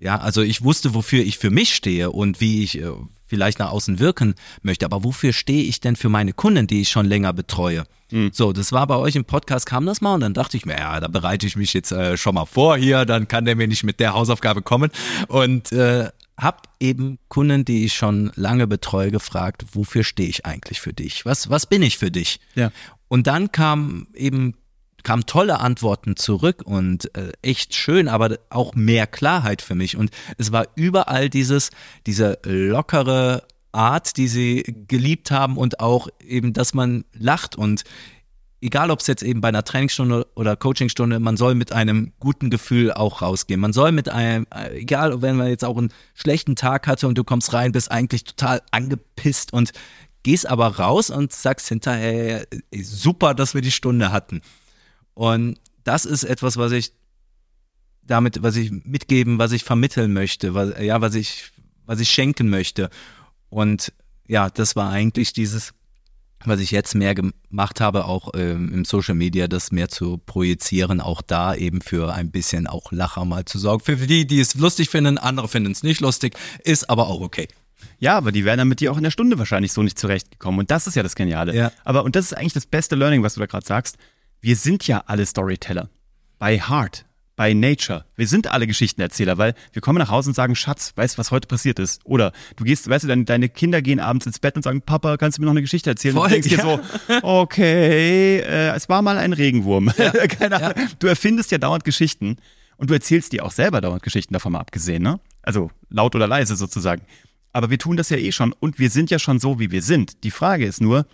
[0.00, 2.90] Ja, also ich wusste, wofür ich für mich stehe und wie ich äh,
[3.28, 6.88] vielleicht nach außen wirken möchte, aber wofür stehe ich denn für meine Kunden, die ich
[6.88, 7.84] schon länger betreue?
[8.10, 8.30] Mhm.
[8.32, 10.76] So, das war bei euch im Podcast, kam das mal und dann dachte ich mir,
[10.76, 13.68] ja, da bereite ich mich jetzt äh, schon mal vor hier, dann kann der mir
[13.68, 14.90] nicht mit der Hausaufgabe kommen
[15.28, 20.80] und äh, hab eben Kunden, die ich schon lange betreue, gefragt, wofür stehe ich eigentlich
[20.80, 21.26] für dich?
[21.26, 22.40] Was, was bin ich für dich?
[22.54, 22.70] Ja.
[23.08, 24.54] Und dann kam eben
[25.02, 29.96] kamen tolle Antworten zurück und äh, echt schön, aber auch mehr Klarheit für mich.
[29.96, 31.70] Und es war überall dieses,
[32.06, 37.84] diese lockere Art, die sie geliebt haben und auch eben, dass man lacht und
[38.60, 42.50] egal ob es jetzt eben bei einer Trainingsstunde oder Coachingstunde, man soll mit einem guten
[42.50, 43.60] Gefühl auch rausgehen.
[43.60, 47.16] Man soll mit einem, äh, egal wenn man jetzt auch einen schlechten Tag hatte und
[47.16, 49.72] du kommst rein, bist eigentlich total angepisst und
[50.22, 52.46] gehst aber raus und sagst hinterher,
[52.82, 54.42] super, dass wir die Stunde hatten.
[55.18, 56.92] Und das ist etwas, was ich
[58.02, 61.50] damit, was ich mitgeben, was ich vermitteln möchte, was, ja, was ich,
[61.86, 62.88] was ich schenken möchte.
[63.48, 63.92] Und
[64.28, 65.74] ja, das war eigentlich dieses,
[66.44, 71.00] was ich jetzt mehr gemacht habe, auch ähm, im Social Media, das mehr zu projizieren,
[71.00, 73.82] auch da eben für ein bisschen auch Lacher mal zu sorgen.
[73.82, 77.48] Für die, die es lustig finden, andere finden es nicht lustig, ist aber auch okay.
[77.98, 80.60] Ja, aber die wären dann mit dir auch in der Stunde wahrscheinlich so nicht zurechtgekommen.
[80.60, 81.56] Und das ist ja das Geniale.
[81.56, 81.72] Ja.
[81.82, 83.98] Aber, und das ist eigentlich das beste Learning, was du da gerade sagst
[84.40, 85.88] wir sind ja alle Storyteller.
[86.38, 87.04] By heart,
[87.36, 88.04] by nature.
[88.16, 91.30] Wir sind alle Geschichtenerzähler, weil wir kommen nach Hause und sagen, Schatz, weißt du, was
[91.30, 92.00] heute passiert ist?
[92.04, 95.16] Oder du gehst, weißt du, deine, deine Kinder gehen abends ins Bett und sagen, Papa,
[95.16, 96.14] kannst du mir noch eine Geschichte erzählen?
[96.14, 96.76] Voll, und du denkst ja.
[96.76, 99.92] dir so, okay, äh, es war mal ein Regenwurm.
[99.96, 100.88] Ja, Keine Ahnung.
[100.98, 102.36] Du erfindest ja dauernd Geschichten
[102.76, 105.20] und du erzählst dir auch selber dauernd Geschichten davon mal abgesehen, ne?
[105.42, 107.02] Also laut oder leise sozusagen.
[107.52, 109.82] Aber wir tun das ja eh schon und wir sind ja schon so, wie wir
[109.82, 110.22] sind.
[110.22, 111.06] Die Frage ist nur,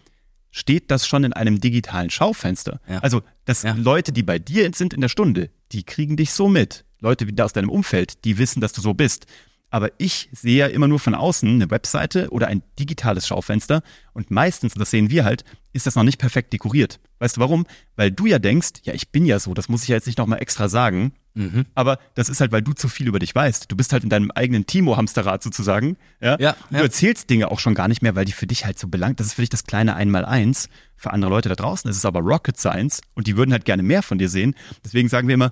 [0.54, 2.80] steht das schon in einem digitalen Schaufenster.
[2.88, 3.00] Ja.
[3.00, 3.74] Also, dass Ja.
[3.74, 6.84] Leute, die bei dir sind in der Stunde, die kriegen dich so mit.
[7.00, 9.26] Leute wie aus deinem Umfeld, die wissen, dass du so bist.
[9.74, 13.82] Aber ich sehe ja immer nur von außen eine Webseite oder ein digitales Schaufenster
[14.12, 17.00] und meistens, und das sehen wir halt, ist das noch nicht perfekt dekoriert.
[17.18, 17.66] Weißt du warum?
[17.96, 20.16] Weil du ja denkst, ja, ich bin ja so, das muss ich ja jetzt nicht
[20.16, 21.14] nochmal extra sagen.
[21.34, 21.64] Mhm.
[21.74, 23.68] Aber das ist halt, weil du zu viel über dich weißt.
[23.68, 25.96] Du bist halt in deinem eigenen Timo-Hamsterrad sozusagen.
[26.20, 26.38] Ja?
[26.38, 26.82] Ja, Du ja.
[26.82, 29.18] erzählst Dinge auch schon gar nicht mehr, weil die für dich halt so belangt.
[29.18, 30.68] Das ist für dich das kleine Einmaleins.
[30.94, 33.82] Für andere Leute da draußen ist es aber Rocket Science und die würden halt gerne
[33.82, 34.54] mehr von dir sehen.
[34.84, 35.50] Deswegen sagen wir immer,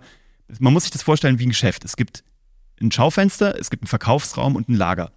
[0.61, 1.85] man muss sich das vorstellen wie ein Geschäft.
[1.85, 2.23] Es gibt
[2.81, 5.13] ein Schaufenster, es gibt einen Verkaufsraum und ein Lager.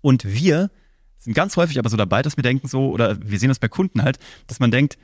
[0.00, 0.70] Und wir
[1.18, 3.68] sind ganz häufig aber so dabei, dass wir denken so, oder wir sehen das bei
[3.68, 4.96] Kunden halt, dass man denkt,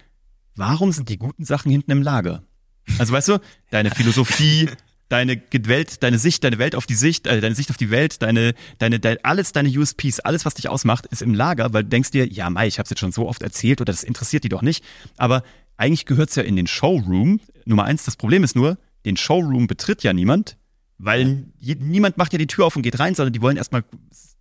[0.57, 2.43] warum sind die guten Sachen hinten im Lager?
[2.99, 3.39] Also weißt du,
[3.71, 4.69] deine Philosophie,
[5.09, 8.23] deine Welt, deine Sicht, deine Welt auf die Sicht, äh, deine Sicht auf die Welt,
[8.23, 11.91] deine, deine, dein, alles deine USPs, alles, was dich ausmacht, ist im Lager, weil du
[11.91, 14.49] denkst dir, ja, Mai, ich habe jetzt schon so oft erzählt oder das interessiert die
[14.49, 14.85] doch nicht.
[15.17, 15.43] Aber
[15.77, 17.41] eigentlich gehört's ja in den Showroom.
[17.65, 20.57] Nummer eins, das Problem ist nur, den Showroom betritt ja niemand,
[20.99, 23.85] weil je, niemand macht ja die Tür auf und geht rein, sondern die wollen erstmal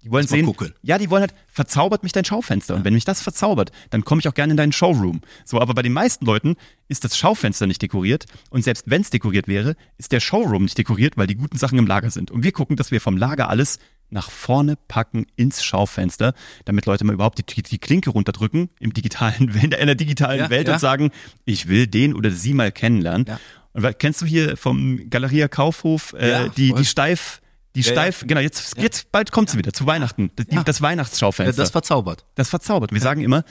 [0.04, 0.74] Die wollen mal sehen, gucken.
[0.82, 2.76] ja, die wollen halt, verzaubert mich dein Schaufenster.
[2.76, 5.22] Und wenn mich das verzaubert, dann komme ich auch gerne in deinen Showroom.
[5.46, 6.56] So, aber bei den meisten Leuten
[6.88, 8.26] ist das Schaufenster nicht dekoriert.
[8.50, 11.78] Und selbst wenn es dekoriert wäre, ist der Showroom nicht dekoriert, weil die guten Sachen
[11.80, 12.32] im Lager sind.
[12.32, 16.36] Und wir gucken, dass wir vom Lager alles nach vorne packen ins Schaufenster,
[16.66, 20.68] damit Leute mal überhaupt die, die Klinke runterdrücken im digitalen, in der, digitalen Ja, Welt
[20.68, 20.76] ja.
[20.76, 21.10] und sagen,
[21.46, 23.26] ich will den oder sie mal kennenlernen.
[23.74, 23.78] Ja.
[23.80, 26.80] Und wa- kennst du hier vom Galeria Kaufhof äh, Ja, die, voll.
[26.80, 27.42] die steif,
[27.76, 27.92] die Ja, ja.
[27.94, 30.32] steif, genau, jetzt, jetzt bald kommt sie wieder, zu Weihnachten.
[30.36, 30.64] Das, Ja.
[30.64, 31.62] das Ja, Weihnachtsschaufenster.
[31.62, 32.26] das verzaubert.
[32.36, 32.92] Das verzaubert.
[32.92, 33.44] Wir sagen immer,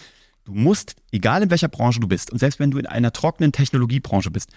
[0.45, 3.53] du musst, egal in welcher Branche du bist, und selbst wenn du in einer trockenen
[3.53, 4.51] Technologiebranche bist,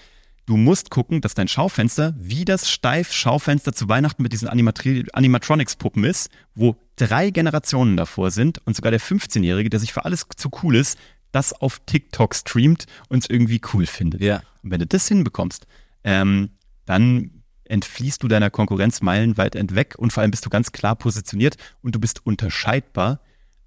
[0.48, 6.04] du musst gucken, dass dein Schaufenster wie das Steif-Schaufenster zu Weihnachten mit diesen Animatri Animatronics-Puppen
[6.04, 10.50] ist, wo drei Generationen davor sind und sogar der 15-Jährige, der sich für alles zu
[10.64, 10.98] cool ist,
[11.36, 14.22] das auf TikTok streamt und es irgendwie cool findet.
[14.22, 14.42] Ja.
[14.64, 15.68] Und wenn du das hinbekommst,
[16.04, 16.50] ähm,
[16.86, 21.58] dann entfliehst du deiner Konkurrenz meilenweit entweg und vor allem bist du ganz klar positioniert
[21.82, 23.20] und du bist unterscheidbar,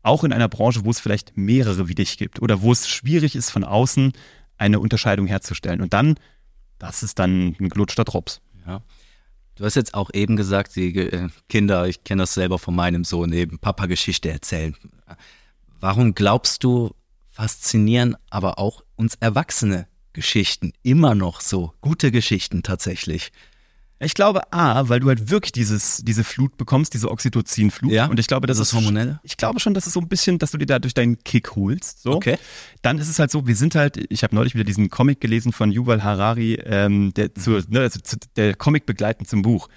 [0.02, 3.34] auch in einer Branche, wo es vielleicht mehrere wie dich gibt oder wo es schwierig
[3.34, 4.12] ist, von außen
[4.56, 5.80] eine Unterscheidung herzustellen.
[5.80, 6.14] Und dann,
[6.78, 8.40] das ist dann ein gelutschter Drops.
[8.66, 8.82] Ja.
[9.56, 13.04] Du hast jetzt auch eben gesagt, die äh, Kinder, ich kenne das selber von meinem
[13.04, 14.76] Sohn, eben Papa Geschichte erzählen.
[15.80, 16.94] Warum glaubst du,
[17.38, 21.72] faszinieren aber auch uns Erwachsene Geschichten immer noch so?
[21.80, 23.30] Gute Geschichten tatsächlich.
[24.00, 27.92] Ich glaube, A, weil du halt wirklich dieses, diese Flut bekommst, diese Oxytocin-Flut.
[27.92, 29.20] Ja, Und ich glaube, das das ist Hormonelle?
[29.22, 32.02] Ich glaube schon, dass es so ein bisschen, dass du dir dadurch deinen Kick holst.
[32.02, 32.12] So.
[32.12, 32.38] Okay.
[32.82, 35.52] Dann ist es halt so, wir sind halt, ich habe neulich wieder diesen Comic gelesen
[35.52, 39.68] von Yuval Harari, ähm, der, zu, ne, also zu, der Comic begleitend zum Buch.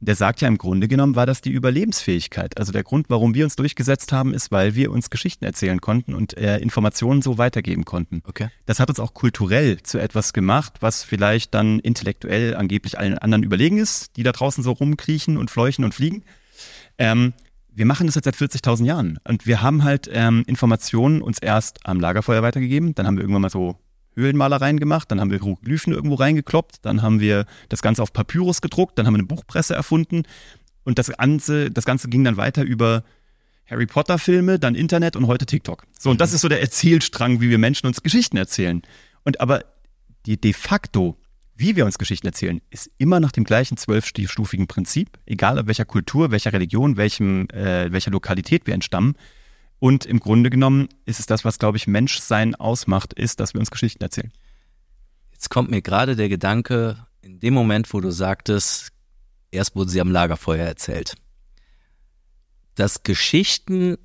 [0.00, 2.56] Der sagt ja im Grunde genommen, war das die Überlebensfähigkeit.
[2.56, 6.14] Also der Grund, warum wir uns durchgesetzt haben, ist, weil wir uns Geschichten erzählen konnten
[6.14, 8.22] und äh, Informationen so weitergeben konnten.
[8.26, 8.48] Okay.
[8.66, 13.42] Das hat uns auch kulturell zu etwas gemacht, was vielleicht dann intellektuell angeblich allen anderen
[13.42, 16.22] überlegen ist, die da draußen so rumkriechen und fleuchen und fliegen.
[16.98, 17.32] Ähm,
[17.74, 21.86] wir machen das jetzt seit 40.000 Jahren und wir haben halt ähm, Informationen uns erst
[21.86, 23.76] am Lagerfeuer weitergegeben, dann haben wir irgendwann mal so
[24.20, 28.60] Höhlenmalereien gemacht, dann haben wir Hieroglyphen irgendwo reingekloppt, dann haben wir das Ganze auf Papyrus
[28.60, 30.22] gedruckt, dann haben wir eine Buchpresse erfunden
[30.84, 33.04] und das Ganze, das Ganze ging dann weiter über
[33.66, 35.84] Harry Potter Filme, dann Internet und heute TikTok.
[35.98, 38.82] So, und das ist so der Erzählstrang, wie wir Menschen uns Geschichten erzählen.
[39.24, 39.64] Und aber
[40.24, 41.18] die de facto,
[41.54, 45.84] wie wir uns Geschichten erzählen, ist immer nach dem gleichen zwölfstufigen Prinzip, egal ab welcher
[45.84, 49.16] Kultur, welcher Religion, welchem, äh, welcher Lokalität wir entstammen.
[49.80, 53.60] Und im Grunde genommen ist es das, was, glaube ich, Menschsein ausmacht, ist, dass wir
[53.60, 54.32] uns Geschichten erzählen.
[55.32, 58.90] Jetzt kommt mir gerade der Gedanke, in dem Moment, wo du sagtest,
[59.50, 61.14] erst wurde sie am Lagerfeuer erzählt,
[62.74, 63.96] dass Geschichten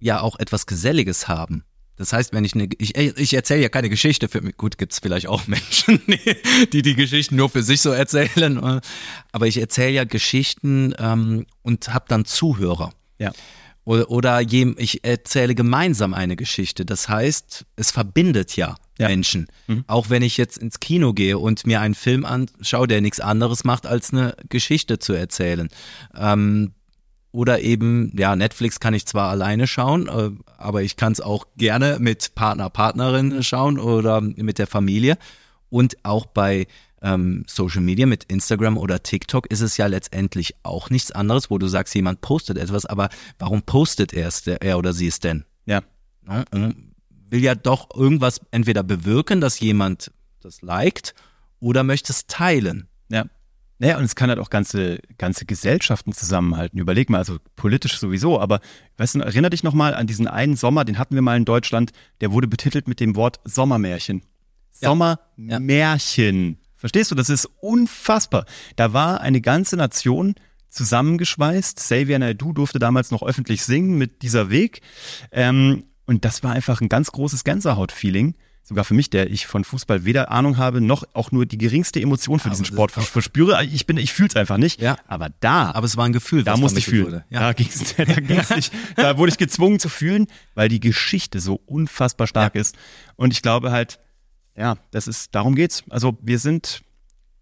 [0.00, 1.64] ja auch etwas Geselliges haben.
[1.96, 4.56] Das heißt, wenn ich eine, ich, ich erzähle ja keine Geschichte für mich.
[4.56, 6.00] Gut, gibt's vielleicht auch Menschen,
[6.72, 8.56] die die Geschichten nur für sich so erzählen.
[8.56, 8.80] äh,
[9.32, 12.94] Aber ich erzähle ja Geschichten ähm, und habe dann Zuhörer.
[13.18, 13.32] Ja.
[13.84, 16.84] Oder, oder jem- ich erzähle gemeinsam eine Geschichte.
[16.84, 19.08] Das heißt, es verbindet ja, Ja.
[19.08, 19.48] Menschen.
[19.86, 23.64] Auch wenn ich jetzt ins Kino gehe und mir einen Film anschaue, der nichts anderes
[23.64, 25.68] macht, als eine Geschichte zu erzählen.
[26.16, 26.72] Ähm,
[27.32, 31.46] oder eben, ja, Netflix kann ich zwar alleine schauen, äh, aber ich kann es auch
[31.56, 35.16] gerne mit Partner, Partnerin schauen oder mit der Familie.
[35.70, 36.66] Und auch bei
[37.02, 41.58] ähm, Social Media mit Instagram oder TikTok ist es ja letztendlich auch nichts anderes, wo
[41.58, 43.08] du sagst, jemand postet etwas, aber
[43.38, 45.44] warum postet er es, er oder sie es denn?
[45.66, 45.82] Ja.
[46.26, 46.74] Ne?
[47.28, 51.14] Will ja doch irgendwas entweder bewirken, dass jemand das liked
[51.60, 52.88] oder möchte es teilen.
[53.08, 53.26] Ja.
[53.78, 56.78] Naja, und es kann halt auch ganze, ganze Gesellschaften zusammenhalten.
[56.78, 58.60] Überleg mal, also politisch sowieso, aber
[58.98, 61.92] weißt du, erinner dich nochmal an diesen einen Sommer, den hatten wir mal in Deutschland,
[62.20, 64.22] der wurde betitelt mit dem Wort Sommermärchen.
[64.80, 64.90] Ja.
[64.90, 66.58] Sommermärchen.
[66.80, 67.14] Verstehst du?
[67.14, 68.46] Das ist unfassbar.
[68.76, 70.34] Da war eine ganze Nation
[70.70, 71.76] zusammengeschweißt.
[71.76, 74.80] Xavier Naidoo durfte damals noch öffentlich singen mit dieser Weg.
[75.30, 78.34] Ähm, und das war einfach ein ganz großes Gänsehaut-Feeling.
[78.62, 82.00] Sogar für mich, der ich von Fußball weder Ahnung habe, noch auch nur die geringste
[82.00, 83.64] Emotion für diesen das- Sport vers- verspüre.
[83.64, 84.80] Ich bin, ich fühl's einfach nicht.
[84.80, 84.96] Ja.
[85.08, 87.24] Aber da, Aber es war ein Gefühl, da musste ich fühlen.
[87.30, 87.40] Ja.
[87.40, 88.72] Da ging's, da ging's nicht.
[88.96, 92.76] Da wurde ich gezwungen zu fühlen, weil die Geschichte so unfassbar stark ist.
[93.16, 93.98] Und ich glaube halt,
[94.56, 95.84] ja, das ist, darum geht's.
[95.90, 96.82] Also wir sind,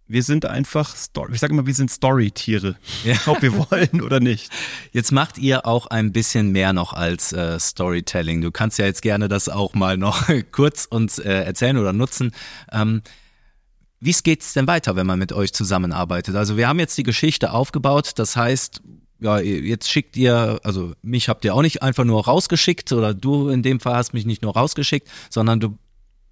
[0.06, 2.76] wir sind einfach Story, ich sage immer, wir sind Storytiere.
[3.04, 3.16] Ja.
[3.26, 4.50] Ob wir wollen oder nicht.
[4.92, 8.40] Jetzt macht ihr auch ein bisschen mehr noch als äh, Storytelling.
[8.40, 12.32] Du kannst ja jetzt gerne das auch mal noch kurz uns äh, erzählen oder nutzen.
[12.72, 13.02] Ähm,
[14.00, 16.36] wie geht's denn weiter, wenn man mit euch zusammenarbeitet?
[16.36, 18.12] Also wir haben jetzt die Geschichte aufgebaut.
[18.16, 18.80] Das heißt,
[19.20, 23.48] ja, jetzt schickt ihr, also mich habt ihr auch nicht einfach nur rausgeschickt oder du
[23.48, 25.76] in dem Fall hast mich nicht nur rausgeschickt, sondern du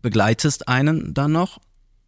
[0.06, 1.58] begleitest einen dann noch,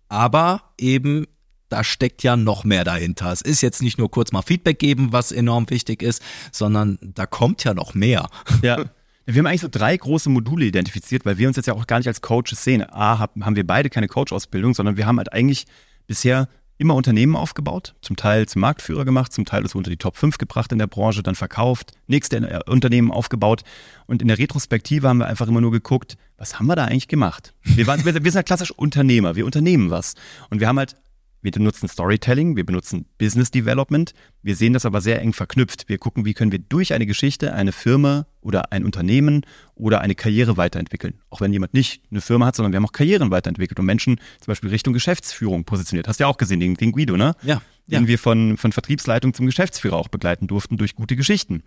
[0.09, 1.27] aber eben
[1.69, 3.33] da steckt ja noch mehr dahinter.
[3.33, 6.23] Es ist jetzt nicht nur kurz mal Feedback geben, was enorm wichtig ist,
[6.53, 8.29] sondern da kommt ja noch mehr.
[8.63, 8.85] Ja.
[9.27, 11.99] Wir haben eigentlich so drei große Module identifiziert, weil wir uns jetzt ja auch gar
[11.99, 12.83] nicht als Coaches sehen.
[12.89, 15.67] A, haben wir beide keine Coach-Ausbildung, sondern wir haben halt eigentlich
[16.07, 20.17] bisher immer Unternehmen aufgebaut, zum Teil zum Marktführer gemacht, zum Teil so unter die Top
[20.17, 23.63] 5 gebracht in der Branche, dann verkauft, nächste äh, Unternehmen aufgebaut.
[24.07, 27.09] Und in der Retrospektive haben wir einfach immer nur geguckt, was haben wir da eigentlich
[27.09, 27.53] gemacht?
[27.63, 30.15] Wir, waren, wir, wir sind ja klassisch Unternehmer, wir unternehmen was.
[30.51, 30.97] Und wir haben halt
[31.41, 34.13] wir benutzen Storytelling, wir benutzen Business Development.
[34.43, 35.89] Wir sehen das aber sehr eng verknüpft.
[35.89, 40.15] Wir gucken, wie können wir durch eine Geschichte eine Firma oder ein Unternehmen oder eine
[40.15, 41.15] Karriere weiterentwickeln.
[41.31, 44.17] Auch wenn jemand nicht eine Firma hat, sondern wir haben auch Karrieren weiterentwickelt und Menschen
[44.41, 46.09] zum Beispiel Richtung Geschäftsführung positioniert.
[46.09, 47.35] Hast du ja auch gesehen, den, den Guido, ne?
[47.43, 47.63] Ja.
[47.87, 48.09] Den ja.
[48.09, 51.63] wir von, von Vertriebsleitung zum Geschäftsführer auch begleiten durften durch gute Geschichten.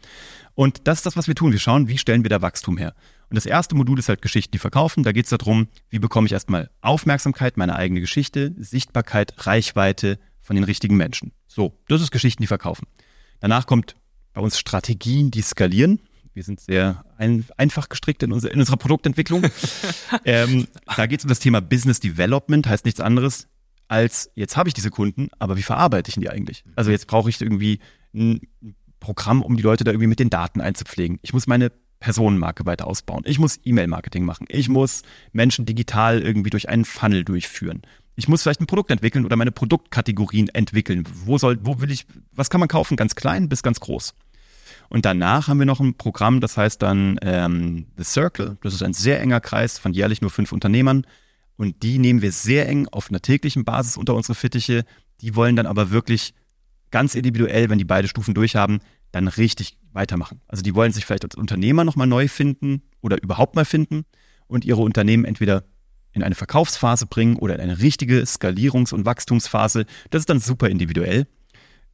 [0.53, 1.51] Und das ist das, was wir tun.
[1.51, 2.93] Wir schauen, wie stellen wir da Wachstum her.
[3.31, 5.03] Und das erste Modul ist halt Geschichten, die verkaufen.
[5.03, 10.57] Da geht es darum, wie bekomme ich erstmal Aufmerksamkeit, meine eigene Geschichte, Sichtbarkeit, Reichweite von
[10.57, 11.31] den richtigen Menschen.
[11.47, 12.87] So, das ist Geschichten, die verkaufen.
[13.39, 13.95] Danach kommt
[14.33, 16.01] bei uns Strategien, die skalieren.
[16.33, 19.45] Wir sind sehr ein, einfach gestrickt in, unser, in unserer Produktentwicklung.
[20.25, 20.67] ähm,
[20.97, 23.47] da geht es um das Thema Business Development, heißt nichts anderes
[23.87, 26.65] als, jetzt habe ich diese Kunden, aber wie verarbeite ich die eigentlich?
[26.75, 27.79] Also jetzt brauche ich irgendwie
[28.13, 28.41] ein
[28.99, 31.19] Programm, um die Leute da irgendwie mit den Daten einzupflegen.
[31.21, 31.71] Ich muss meine
[32.01, 33.23] Personenmarke weiter ausbauen.
[33.25, 34.47] Ich muss E-Mail-Marketing machen.
[34.49, 37.83] Ich muss Menschen digital irgendwie durch einen Funnel durchführen.
[38.15, 41.05] Ich muss vielleicht ein Produkt entwickeln oder meine Produktkategorien entwickeln.
[41.25, 42.97] Wo soll, wo will ich, was kann man kaufen?
[42.97, 44.13] Ganz klein bis ganz groß.
[44.89, 48.57] Und danach haben wir noch ein Programm, das heißt dann ähm, The Circle.
[48.61, 51.05] Das ist ein sehr enger Kreis von jährlich nur fünf Unternehmern.
[51.55, 54.83] Und die nehmen wir sehr eng auf einer täglichen Basis unter unsere Fittiche.
[55.21, 56.33] Die wollen dann aber wirklich
[56.89, 58.79] ganz individuell, wenn die beide Stufen durchhaben,
[59.11, 60.41] dann richtig weitermachen.
[60.47, 64.05] Also die wollen sich vielleicht als Unternehmer nochmal neu finden oder überhaupt mal finden
[64.47, 65.63] und ihre Unternehmen entweder
[66.13, 69.85] in eine Verkaufsphase bringen oder in eine richtige Skalierungs- und Wachstumsphase.
[70.09, 71.27] Das ist dann super individuell.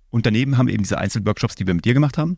[0.09, 2.37] Und daneben haben wir eben diese Einzelworkshops, die wir mit dir gemacht haben.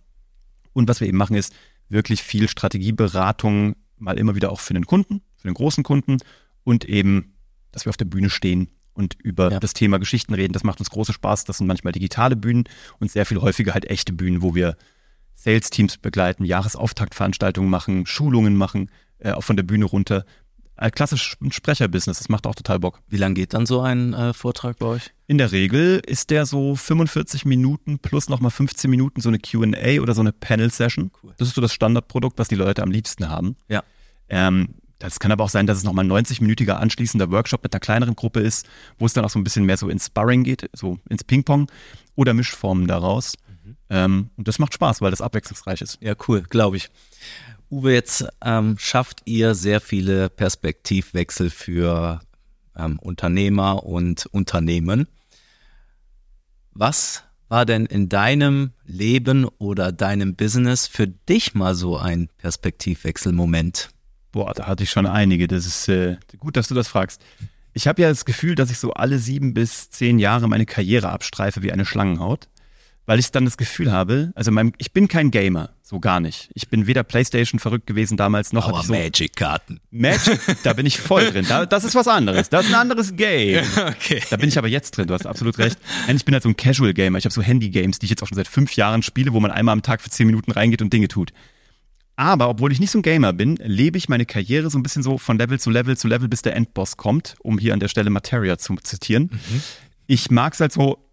[0.74, 1.53] Und was wir eben machen, ist
[1.88, 6.18] wirklich viel Strategieberatung, mal immer wieder auch für den Kunden, für den großen Kunden
[6.64, 7.36] und eben,
[7.72, 9.60] dass wir auf der Bühne stehen und über ja.
[9.60, 10.53] das Thema Geschichten reden.
[10.53, 11.45] Das macht uns große Spaß.
[11.45, 12.66] Das sind manchmal digitale Bühnen
[12.99, 14.76] und sehr viel häufiger halt echte Bühnen, wo wir
[15.40, 20.26] Sales-Teams begleiten, Jahresauftaktveranstaltungen machen, Schulungen machen, äh, auch von der Bühne runter.
[20.76, 23.02] Äh, klassisch Sprecherbusiness, das macht auch total Bock.
[23.08, 25.12] Wie lange geht dann so ein äh, Vortrag bei euch?
[25.28, 30.02] In der Regel ist der so 45 Minuten plus nochmal 15 Minuten so eine Q&A
[30.02, 31.12] oder so eine Panel-Session.
[31.24, 31.34] Cool.
[31.38, 33.56] Das ist so das Standardprodukt, was die Leute am liebsten haben.
[33.70, 33.84] Ja.
[34.28, 34.70] Ähm,
[35.00, 38.16] das kann aber auch sein, dass es nochmal ein 90-minütiger anschließender Workshop mit einer kleineren
[38.16, 38.68] Gruppe ist,
[38.98, 41.72] wo es dann auch so ein bisschen mehr so ins Sparring geht, so ins Ping-Pong
[42.16, 43.36] oder Mischformen daraus.
[43.90, 45.98] Ähm, und das macht Spaß, weil das abwechslungsreich ist.
[46.02, 46.90] Ja, cool, glaube ich.
[47.72, 52.20] Uwe, jetzt ähm, schafft ihr sehr viele Perspektivwechsel für
[52.76, 55.08] ähm, Unternehmer und Unternehmen.
[56.72, 63.90] Was war denn in deinem Leben oder deinem Business für dich mal so ein Perspektivwechselmoment?
[64.32, 65.48] Boah, da hatte ich schon einige.
[65.48, 67.22] Das ist äh, gut, dass du das fragst.
[67.74, 71.10] Ich habe ja das Gefühl, dass ich so alle sieben bis zehn Jahre meine Karriere
[71.10, 72.48] abstreife wie eine Schlangenhaut,
[73.10, 76.51] weil ich dann das Gefühl habe, also mein, ich bin kein Gamer, so gar nicht.
[76.53, 79.80] Ich bin weder PlayStation verrückt gewesen damals noch Aber so Magic-Karten.
[79.89, 81.43] Magic, da bin ich voll drin.
[81.49, 82.49] Da, das ist was anderes.
[82.49, 83.66] Das ist ein anderes Game.
[83.80, 84.22] Okay.
[84.30, 85.07] Da bin ich aber jetzt drin.
[85.07, 85.80] Du hast absolut recht.
[86.07, 87.18] Ich bin halt so ein Casual Gamer.
[87.18, 89.49] Ich habe so Handy-Games, die ich jetzt auch schon seit fünf Jahren spiele, wo man
[89.49, 91.34] einmal am Tag für zehn Minuten reingeht und Dinge tut.
[92.16, 95.01] Aber obwohl ich nicht so ein Gamer bin, lebe ich meine Karriere so ein bisschen
[95.01, 97.88] so von Level zu Level zu Level, bis der Endboss kommt, um hier an der
[97.88, 99.32] Stelle Materia zu zitieren.
[99.32, 99.62] Mhm.
[100.05, 101.10] Ich mag es halt so,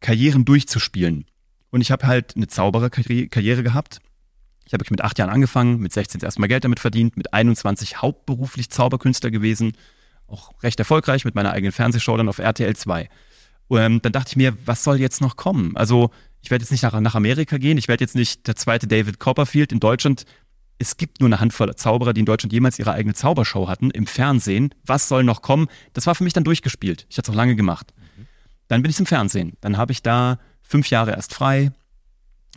[0.00, 1.26] Karrieren durchzuspielen.
[1.76, 3.98] Und ich habe halt eine Zaubererkarriere gehabt.
[4.64, 8.70] Ich habe mit acht Jahren angefangen, mit 16 erstmal Geld damit verdient, mit 21 hauptberuflich
[8.70, 9.74] Zauberkünstler gewesen,
[10.26, 13.10] auch recht erfolgreich mit meiner eigenen Fernsehshow dann auf RTL 2.
[13.68, 15.76] Und ähm, dann dachte ich mir, was soll jetzt noch kommen?
[15.76, 16.08] Also
[16.40, 19.20] ich werde jetzt nicht nach, nach Amerika gehen, ich werde jetzt nicht der zweite David
[19.20, 20.24] Copperfield in Deutschland
[20.78, 24.06] es gibt nur eine Handvoll Zauberer, die in Deutschland jemals ihre eigene Zaubershow hatten im
[24.06, 24.74] Fernsehen.
[24.84, 25.68] Was soll noch kommen?
[25.92, 27.06] Das war für mich dann durchgespielt.
[27.10, 27.92] Ich hatte es auch lange gemacht.
[28.16, 28.26] Mhm.
[28.68, 29.56] Dann bin ich im Fernsehen.
[29.60, 31.72] Dann habe ich da fünf Jahre erst frei.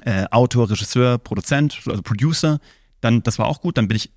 [0.02, 2.60] Äh, Autor, Regisseur, Produzent, also Producer.
[3.02, 3.78] Dann, das war auch gut.
[3.78, 4.12] Dann bin ich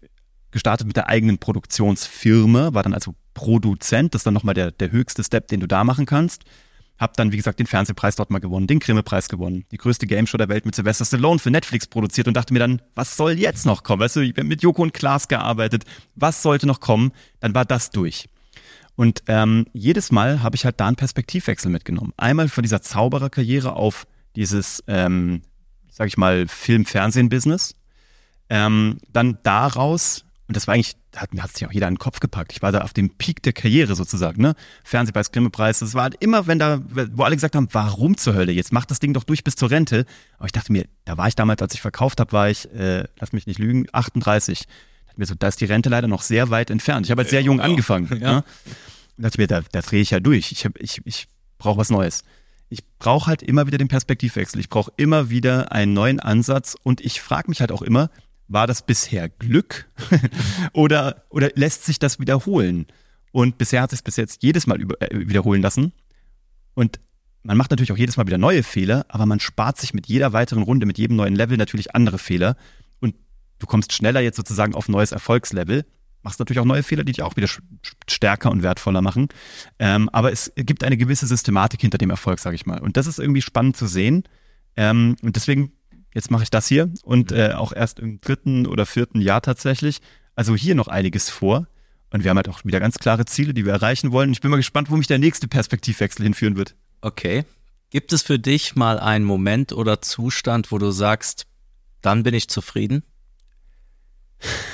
[0.50, 4.14] gestartet mit der eigenen Produktionsfirma, war dann also Produzent.
[4.14, 6.44] Das ist dann nochmal der, der höchste Step, den du da machen kannst.
[6.98, 10.36] Hab dann, wie gesagt, den Fernsehpreis dort mal gewonnen, den Grimme-Preis gewonnen, die größte Gameshow
[10.36, 13.66] der Welt mit Sylvester Stallone für Netflix produziert und dachte mir dann, was soll jetzt
[13.66, 14.00] noch kommen?
[14.00, 15.84] Weißt du, ich habe mit Joko und Klaas gearbeitet,
[16.14, 17.10] was sollte noch kommen?
[17.40, 18.28] Dann war das durch.
[18.94, 22.12] Und ähm, jedes Mal habe ich halt da einen Perspektivwechsel mitgenommen.
[22.16, 25.42] Einmal von dieser Zaubererkarriere auf dieses, ähm,
[25.90, 27.74] sag ich mal, Film-Fernsehen-Business.
[28.50, 32.20] Ähm, dann daraus Und das war eigentlich, hat, hat sich auch jeder an den Kopf
[32.20, 32.52] gepackt.
[32.52, 34.54] Ich war da auf dem Peak der Karriere sozusagen, ne?
[34.84, 35.78] Fernsehpreis, Grimme-Preis.
[35.78, 36.82] Das war halt immer, wenn da,
[37.12, 38.52] wo alle gesagt haben, warum zur Hölle?
[38.52, 40.04] Jetzt macht das Ding doch durch bis zur Rente.
[40.36, 43.04] Aber ich dachte mir, da war ich damals, als ich verkauft habe, war ich, äh,
[43.18, 44.64] lass mich nicht lügen, 38.
[45.16, 47.06] Mir so, da ist die Rente leider noch sehr weit entfernt.
[47.06, 48.08] Ich habe halt sehr jung angefangen.
[48.20, 48.32] Ja.
[48.32, 48.44] Ne?
[49.16, 50.52] Und dachte mir, da, da drehe ich ja durch.
[50.52, 52.24] Ich, hab, ich, ich brauche was Neues.
[52.68, 54.58] Ich brauche halt immer wieder den Perspektivwechsel.
[54.58, 58.10] Ich brauche immer wieder einen neuen Ansatz und ich frage mich halt auch immer,
[58.48, 59.88] war das bisher Glück
[60.72, 62.86] oder, oder lässt sich das wiederholen?
[63.30, 65.92] Und bisher hat es bis jetzt jedes Mal über, äh, wiederholen lassen.
[66.74, 67.00] Und
[67.42, 70.32] man macht natürlich auch jedes Mal wieder neue Fehler, aber man spart sich mit jeder
[70.32, 72.56] weiteren Runde, mit jedem neuen Level natürlich andere Fehler.
[73.62, 75.84] Du kommst schneller jetzt sozusagen auf neues Erfolgslevel.
[76.22, 77.48] Machst natürlich auch neue Fehler, die dich auch wieder
[78.08, 79.28] stärker und wertvoller machen.
[79.78, 82.80] Ähm, aber es gibt eine gewisse Systematik hinter dem Erfolg, sage ich mal.
[82.80, 84.24] Und das ist irgendwie spannend zu sehen.
[84.76, 85.72] Ähm, und deswegen
[86.14, 87.36] Jetzt mache ich das hier und mhm.
[87.36, 90.00] äh, auch erst im dritten oder vierten Jahr tatsächlich.
[90.34, 91.66] Also hier noch einiges vor.
[92.10, 94.32] Und wir haben halt auch wieder ganz klare Ziele, die wir erreichen wollen.
[94.32, 96.74] Ich bin mal gespannt, wo mich der nächste Perspektivwechsel hinführen wird.
[97.00, 97.44] Okay.
[97.88, 101.46] Gibt es für dich mal einen Moment oder Zustand, wo du sagst,
[102.02, 103.02] dann bin ich zufrieden?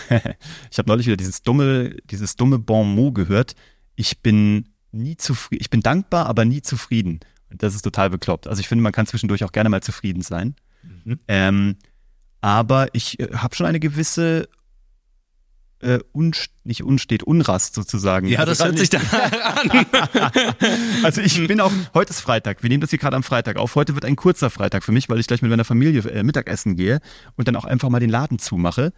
[0.70, 3.54] ich habe neulich wieder dieses dumme, dieses dumme Bon mot gehört.
[3.96, 7.20] Ich bin nie zufrieden, ich bin dankbar, aber nie zufrieden.
[7.50, 8.46] Und das ist total bekloppt.
[8.46, 10.54] Also ich finde, man kann zwischendurch auch gerne mal zufrieden sein.
[10.82, 11.18] Mhm.
[11.28, 11.76] Ähm,
[12.40, 14.48] aber ich äh, habe schon eine gewisse
[15.80, 18.28] äh, unst nicht unstet, Unrast sozusagen.
[18.28, 18.98] Ja, also das hört sich da
[19.42, 19.86] an.
[21.04, 23.74] also ich bin auch, heute ist Freitag, wir nehmen das hier gerade am Freitag auf.
[23.74, 26.76] Heute wird ein kurzer Freitag für mich, weil ich gleich mit meiner Familie äh, Mittagessen
[26.76, 27.00] gehe
[27.36, 28.92] und dann auch einfach mal den Laden zumache.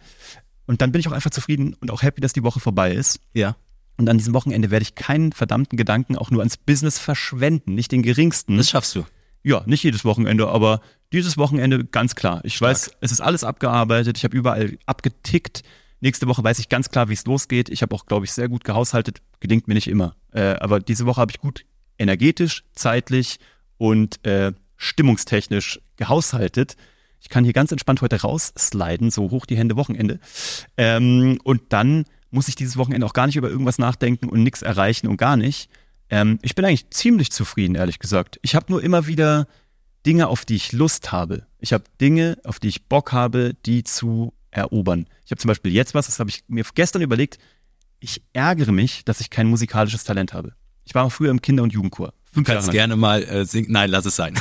[0.71, 3.19] Und dann bin ich auch einfach zufrieden und auch happy, dass die Woche vorbei ist.
[3.33, 3.57] Ja.
[3.97, 7.91] Und an diesem Wochenende werde ich keinen verdammten Gedanken auch nur ans Business verschwenden, nicht
[7.91, 8.55] den geringsten.
[8.55, 9.03] Das schaffst du.
[9.43, 10.79] Ja, nicht jedes Wochenende, aber
[11.11, 12.39] dieses Wochenende ganz klar.
[12.45, 12.71] Ich Stark.
[12.71, 15.63] weiß, es ist alles abgearbeitet, ich habe überall abgetickt.
[15.99, 17.67] Nächste Woche weiß ich ganz klar, wie es losgeht.
[17.67, 19.21] Ich habe auch, glaube ich, sehr gut gehaushaltet.
[19.41, 20.15] Gelingt mir nicht immer.
[20.31, 21.65] Äh, aber diese Woche habe ich gut
[21.97, 23.39] energetisch, zeitlich
[23.77, 26.77] und äh, stimmungstechnisch gehaushaltet.
[27.21, 30.19] Ich kann hier ganz entspannt heute raussliden, so hoch die Hände Wochenende.
[30.75, 34.61] Ähm, und dann muss ich dieses Wochenende auch gar nicht über irgendwas nachdenken und nichts
[34.61, 35.69] erreichen und gar nicht.
[36.09, 38.39] Ähm, ich bin eigentlich ziemlich zufrieden, ehrlich gesagt.
[38.41, 39.47] Ich habe nur immer wieder
[40.05, 41.45] Dinge, auf die ich Lust habe.
[41.59, 45.05] Ich habe Dinge, auf die ich Bock habe, die zu erobern.
[45.23, 47.37] Ich habe zum Beispiel jetzt was, das habe ich mir gestern überlegt.
[47.99, 50.53] Ich ärgere mich, dass ich kein musikalisches Talent habe.
[50.85, 52.13] Ich war früher im Kinder- und Jugendchor.
[52.33, 53.71] Du kannst gerne mal äh, singen.
[53.71, 54.33] Nein, lass es sein.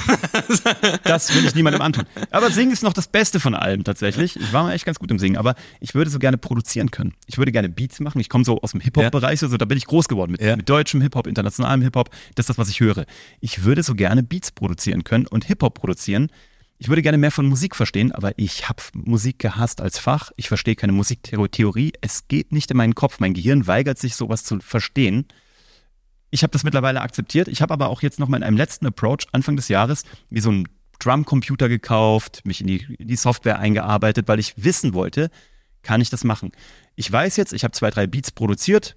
[1.04, 2.04] das will ich niemandem antun.
[2.30, 4.36] Aber singen ist noch das Beste von allem tatsächlich.
[4.36, 7.14] Ich war mal echt ganz gut im Singen, aber ich würde so gerne produzieren können.
[7.26, 8.20] Ich würde gerne Beats machen.
[8.20, 10.54] Ich komme so aus dem Hip-Hop-Bereich, also da bin ich groß geworden mit, ja.
[10.54, 12.10] mit deutschem Hip-Hop, internationalem Hip-Hop.
[12.36, 13.06] Das ist das, was ich höre.
[13.40, 16.28] Ich würde so gerne Beats produzieren können und Hip-Hop produzieren.
[16.78, 20.30] Ich würde gerne mehr von Musik verstehen, aber ich habe Musik gehasst als Fach.
[20.36, 21.92] Ich verstehe keine Musiktheorie.
[22.00, 23.18] Es geht nicht in meinen Kopf.
[23.18, 25.26] Mein Gehirn weigert sich, sowas zu verstehen
[26.30, 27.48] ich habe das mittlerweile akzeptiert.
[27.48, 30.50] Ich habe aber auch jetzt nochmal in einem letzten Approach Anfang des Jahres wie so
[30.50, 30.68] ein
[31.00, 35.30] Drumcomputer gekauft, mich in die, in die Software eingearbeitet, weil ich wissen wollte,
[35.82, 36.52] kann ich das machen.
[36.94, 38.96] Ich weiß jetzt, ich habe zwei, drei Beats produziert,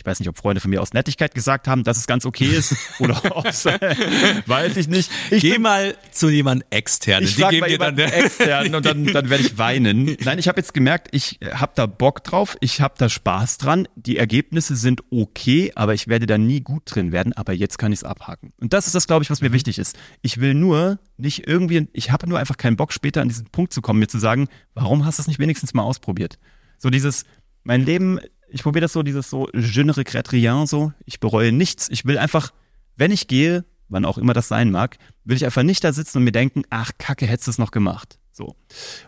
[0.00, 2.46] ich weiß nicht, ob Freunde von mir aus Nettigkeit gesagt haben, dass es ganz okay
[2.46, 3.66] ist oder ob es,
[4.46, 5.10] weiß ich nicht.
[5.30, 7.28] Ich Geh bin, mal zu jemand externen.
[7.28, 10.16] Ich frage mal jemanden externen und dann, dann werde ich weinen.
[10.24, 13.88] Nein, ich habe jetzt gemerkt, ich habe da Bock drauf, ich habe da Spaß dran.
[13.94, 17.34] Die Ergebnisse sind okay, aber ich werde da nie gut drin werden.
[17.34, 18.54] Aber jetzt kann ich es abhaken.
[18.58, 19.54] Und das ist das, glaube ich, was mir mhm.
[19.54, 19.98] wichtig ist.
[20.22, 23.74] Ich will nur nicht irgendwie, ich habe nur einfach keinen Bock, später an diesen Punkt
[23.74, 26.38] zu kommen, mir zu sagen, warum hast du es nicht wenigstens mal ausprobiert?
[26.78, 27.26] So dieses,
[27.64, 28.18] mein Leben
[28.50, 30.92] ich probiere das so, dieses so, je ne regrette rien, so.
[31.06, 31.88] Ich bereue nichts.
[31.90, 32.52] Ich will einfach,
[32.96, 36.18] wenn ich gehe, wann auch immer das sein mag, will ich einfach nicht da sitzen
[36.18, 38.18] und mir denken, ach, kacke, hättest du es noch gemacht.
[38.32, 38.56] So.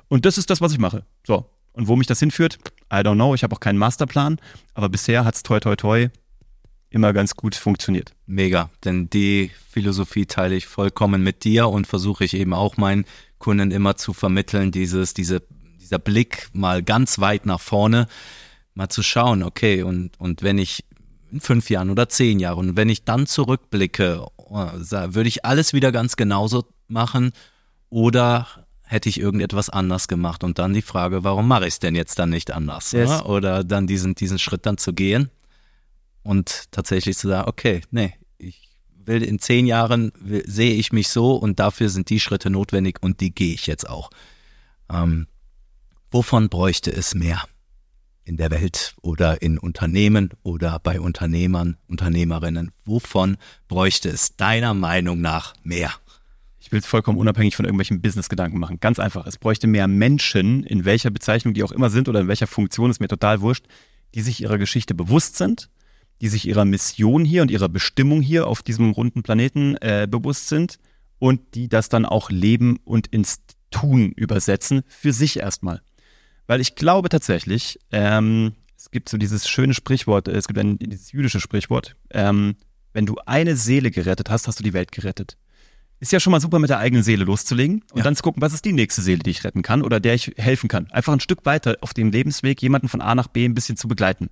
[0.08, 1.04] Und das ist das, was ich mache.
[1.26, 1.46] So.
[1.72, 2.58] Und wo mich das hinführt,
[2.92, 3.34] I don't know.
[3.34, 4.38] Ich habe auch keinen Masterplan,
[4.74, 6.10] aber bisher hat's toi toi toi
[6.90, 8.12] immer ganz gut funktioniert.
[8.26, 13.06] Mega, denn die Philosophie teile ich vollkommen mit dir und versuche ich eben auch meinen
[13.38, 15.42] Kunden immer zu vermitteln, dieses, diese,
[15.80, 18.08] dieser Blick mal ganz weit nach vorne
[18.74, 20.84] mal zu schauen, okay, und, und wenn ich
[21.30, 25.72] in fünf Jahren oder zehn Jahren, und wenn ich dann zurückblicke, oh, würde ich alles
[25.72, 27.32] wieder ganz genauso machen
[27.88, 28.46] oder
[28.82, 30.44] hätte ich irgendetwas anders gemacht?
[30.44, 32.92] Und dann die Frage, warum mache ich es denn jetzt dann nicht anders?
[32.92, 33.08] Yes.
[33.08, 33.28] Oder?
[33.28, 35.30] oder dann diesen, diesen Schritt dann zu gehen
[36.22, 38.68] und tatsächlich zu sagen, okay, nee, ich
[39.04, 42.98] will in zehn Jahren will, sehe ich mich so und dafür sind die Schritte notwendig
[43.00, 44.10] und die gehe ich jetzt auch.
[44.90, 45.26] Ähm,
[46.10, 47.42] wovon bräuchte es mehr?
[48.24, 52.72] In der Welt oder in Unternehmen oder bei Unternehmern, Unternehmerinnen?
[52.84, 53.36] Wovon
[53.68, 55.92] bräuchte es deiner Meinung nach mehr?
[56.60, 58.78] Ich will es vollkommen unabhängig von irgendwelchen Business-Gedanken machen.
[58.80, 59.26] Ganz einfach.
[59.26, 62.90] Es bräuchte mehr Menschen, in welcher Bezeichnung die auch immer sind oder in welcher Funktion,
[62.90, 63.66] ist mir total wurscht,
[64.14, 65.68] die sich ihrer Geschichte bewusst sind,
[66.20, 70.48] die sich ihrer Mission hier und ihrer Bestimmung hier auf diesem runden Planeten äh, bewusst
[70.48, 70.78] sind
[71.18, 75.82] und die das dann auch leben und ins Tun übersetzen, für sich erstmal.
[76.52, 81.10] Weil ich glaube tatsächlich, ähm, es gibt so dieses schöne Sprichwort, es gibt ein dieses
[81.10, 82.56] jüdische Sprichwort, ähm,
[82.92, 85.38] wenn du eine Seele gerettet hast, hast du die Welt gerettet.
[86.02, 88.02] Ist ja schon mal super, mit der eigenen Seele loszulegen und Ja.
[88.02, 90.32] dann zu gucken, was ist die nächste Seele, die ich retten kann oder der ich
[90.36, 90.90] helfen kann.
[90.90, 93.86] Einfach ein Stück weiter auf dem Lebensweg jemanden von A nach B ein bisschen zu
[93.86, 94.28] begleiten.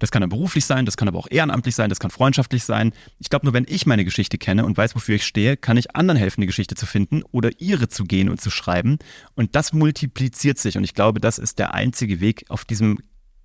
[0.00, 2.92] Das kann dann beruflich sein, das kann aber auch ehrenamtlich sein, das kann freundschaftlich sein.
[3.20, 5.96] Ich glaube, nur wenn ich meine Geschichte kenne und weiß, wofür ich stehe, kann ich
[5.96, 8.98] anderen helfen, die Geschichte zu finden oder ihre zu gehen und zu schreiben.
[9.34, 10.76] Und das multipliziert sich.
[10.76, 12.98] Und ich glaube, das ist der einzige Weg auf diesem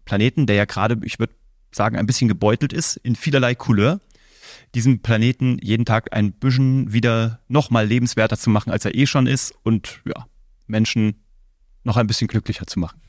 [0.03, 1.34] Planeten, der ja gerade, ich würde
[1.72, 4.01] sagen, ein bisschen gebeutelt ist in vielerlei Couleur
[4.76, 9.28] diesen Planeten jeden Tag ein bisschen wieder nochmal lebenswerter zu machen, als er eh schon
[9.28, 10.28] ist und ja,
[10.67, 11.24] Menschen
[11.84, 12.99] noch ein bisschen glücklicher zu machen.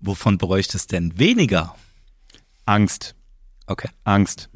[0.00, 1.76] Wovon bräuchte es denn weniger?
[2.64, 3.14] Angst,
[3.66, 3.88] Okay.
[4.04, 4.50] Angst.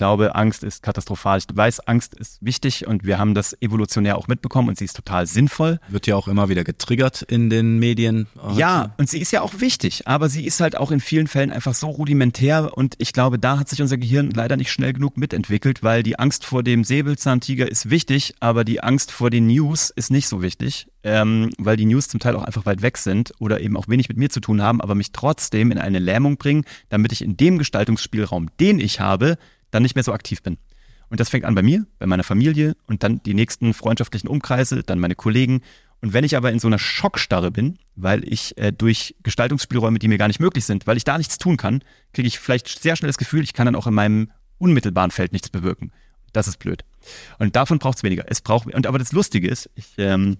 [0.00, 1.40] Ich glaube, Angst ist katastrophal.
[1.40, 4.96] Ich weiß, Angst ist wichtig und wir haben das evolutionär auch mitbekommen und sie ist
[4.96, 5.78] total sinnvoll.
[5.88, 8.26] Wird ja auch immer wieder getriggert in den Medien.
[8.54, 11.52] Ja, und sie ist ja auch wichtig, aber sie ist halt auch in vielen Fällen
[11.52, 15.18] einfach so rudimentär und ich glaube, da hat sich unser Gehirn leider nicht schnell genug
[15.18, 19.90] mitentwickelt, weil die Angst vor dem Säbelzahntiger ist wichtig, aber die Angst vor den News
[19.90, 23.34] ist nicht so wichtig, ähm, weil die News zum Teil auch einfach weit weg sind
[23.38, 26.38] oder eben auch wenig mit mir zu tun haben, aber mich trotzdem in eine Lähmung
[26.38, 29.36] bringen, damit ich in dem Gestaltungsspielraum, den ich habe,
[29.70, 30.58] dann nicht mehr so aktiv bin.
[31.08, 34.82] Und das fängt an bei mir, bei meiner Familie und dann die nächsten freundschaftlichen Umkreise,
[34.82, 35.60] dann meine Kollegen.
[36.00, 40.08] Und wenn ich aber in so einer Schockstarre bin, weil ich äh, durch Gestaltungsspielräume, die
[40.08, 42.96] mir gar nicht möglich sind, weil ich da nichts tun kann, kriege ich vielleicht sehr
[42.96, 45.92] schnell das Gefühl, ich kann dann auch in meinem unmittelbaren Feld nichts bewirken.
[46.32, 46.84] Das ist blöd.
[47.38, 48.24] Und davon braucht es weniger.
[48.28, 50.38] Es braucht und aber das Lustige ist, ich ähm,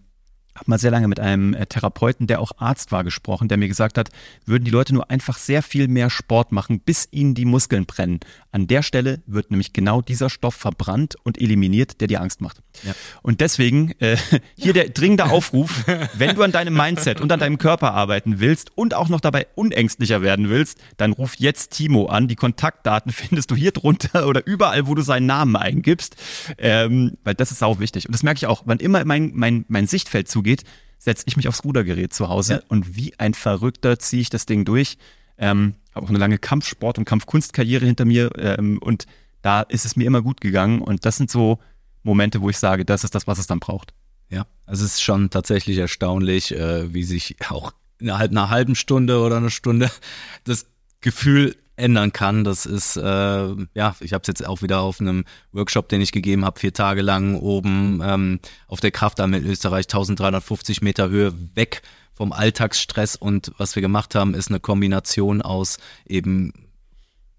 [0.55, 3.69] habe mal sehr lange mit einem äh, Therapeuten, der auch Arzt war, gesprochen, der mir
[3.69, 4.11] gesagt hat,
[4.47, 8.21] würden die Leute nur einfach sehr viel mehr Sport machen, bis ihnen die Muskeln brennen.
[8.53, 12.63] An der Stelle wird nämlich genau dieser Stoff verbrannt und eliminiert, der dir Angst macht.
[12.83, 12.95] Ja.
[13.23, 14.17] Und deswegen äh,
[14.57, 15.85] hier der dringende Aufruf,
[16.15, 19.47] wenn du an deinem Mindset und an deinem Körper arbeiten willst und auch noch dabei
[19.55, 22.27] unängstlicher werden willst, dann ruf jetzt Timo an.
[22.27, 26.17] Die Kontaktdaten findest du hier drunter oder überall, wo du seinen Namen eingibst,
[26.59, 28.07] ähm, weil das ist auch wichtig.
[28.07, 30.65] Und das merke ich auch, wann immer mein, mein, mein Sichtfeld zugeht,
[30.99, 32.61] setze ich mich aufs Rudergerät zu Hause Ja.
[32.69, 34.99] und wie ein Verrückter ziehe ich das Ding durch.
[35.41, 39.07] Ähm, habe auch eine lange Kampfsport- und Kampfkunstkarriere hinter mir ähm, und
[39.43, 41.59] da ist es mir immer gut gegangen und das sind so
[42.03, 43.95] Momente, wo ich sage, das ist das, was es dann braucht.
[44.29, 49.21] Ja, also es ist schon tatsächlich erstaunlich, äh, wie sich auch innerhalb einer halben Stunde
[49.21, 49.91] oder einer Stunde
[50.45, 50.67] das
[51.01, 52.45] Gefühl ändern kann.
[52.45, 56.13] Das ist, äh, ja, ich habe es jetzt auch wieder auf einem Workshop, den ich
[56.13, 61.33] gegeben habe, vier Tage lang oben ähm, auf der Kraftarm in Österreich, 1350 Meter Höhe
[61.55, 61.83] weg
[62.15, 66.53] vom Alltagsstress und was wir gemacht haben, ist eine Kombination aus eben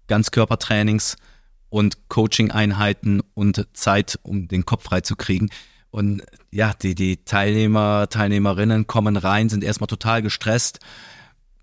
[0.08, 1.16] Ganzkörpertrainings
[1.68, 5.50] und Coaching-Einheiten und Zeit, um den Kopf frei zu kriegen.
[5.90, 10.80] Und ja, die, die Teilnehmer, Teilnehmerinnen kommen rein, sind erstmal total gestresst,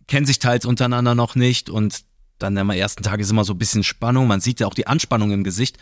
[0.08, 2.06] kennen sich teils untereinander noch nicht und
[2.40, 4.28] dann am ersten Tag ist immer so ein bisschen Spannung.
[4.28, 5.78] Man sieht ja auch die Anspannung im Gesicht.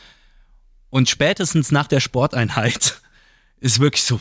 [0.89, 3.01] Und spätestens nach der Sporteinheit
[3.59, 4.19] ist wirklich so,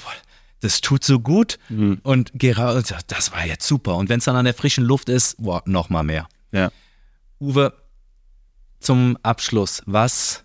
[0.61, 1.59] das tut so gut.
[2.03, 3.97] Und Gerard, das war jetzt super.
[3.97, 6.29] Und wenn es dann an der frischen Luft ist, boah, noch mal mehr.
[6.53, 6.71] Ja.
[7.41, 7.73] Uwe,
[8.81, 10.45] zum Abschluss, was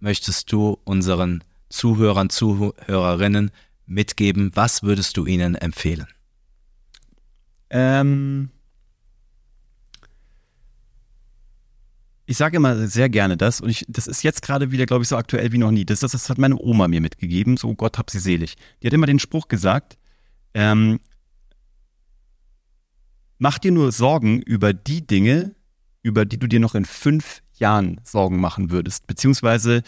[0.00, 3.50] möchtest du unseren Zuhörern, Zuhörerinnen
[3.86, 4.52] mitgeben?
[4.54, 6.06] Was würdest du ihnen empfehlen?
[7.70, 8.50] Ähm,
[12.26, 15.08] ich sage immer sehr gerne das und ich, das ist jetzt gerade wieder, glaube ich,
[15.08, 15.84] so aktuell wie noch nie.
[15.84, 18.56] Das, das, das hat meine Oma mir mitgegeben, so Gott hab sie selig.
[18.82, 19.96] Die hat immer den Spruch gesagt,
[20.52, 20.98] ähm,
[23.38, 25.54] mach dir nur Sorgen über die Dinge,
[26.02, 29.82] über die du dir noch in fünf Jahren Sorgen machen würdest, beziehungsweise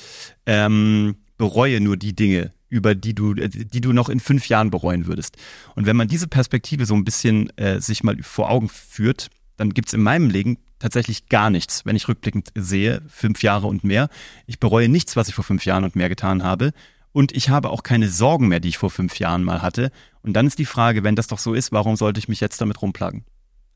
[0.47, 4.71] ähm, bereue nur die Dinge, über die du, äh, die du noch in fünf Jahren
[4.71, 5.37] bereuen würdest.
[5.75, 9.71] Und wenn man diese Perspektive so ein bisschen äh, sich mal vor Augen führt, dann
[9.75, 14.09] gibt's in meinem Leben tatsächlich gar nichts, wenn ich rückblickend sehe, fünf Jahre und mehr.
[14.47, 16.73] Ich bereue nichts, was ich vor fünf Jahren und mehr getan habe.
[17.13, 19.91] Und ich habe auch keine Sorgen mehr, die ich vor fünf Jahren mal hatte.
[20.23, 22.61] Und dann ist die Frage, wenn das doch so ist, warum sollte ich mich jetzt
[22.61, 23.25] damit rumplagen?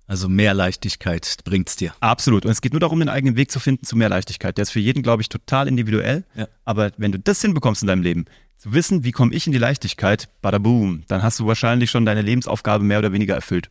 [0.07, 1.94] Also mehr Leichtigkeit bringt's dir.
[2.00, 2.44] Absolut.
[2.44, 4.59] Und es geht nur darum, den eigenen Weg zu finden zu mehr Leichtigkeit.
[4.59, 6.24] Der ist für jeden, glaube ich, total individuell.
[6.34, 6.48] Ja.
[6.64, 8.26] Aber wenn du das hinbekommst in deinem Leben,
[8.59, 12.05] zu wissen, wie komme ich in die Leichtigkeit, bada boom, dann hast du wahrscheinlich schon
[12.05, 13.70] deine Lebensaufgabe mehr oder weniger erfüllt.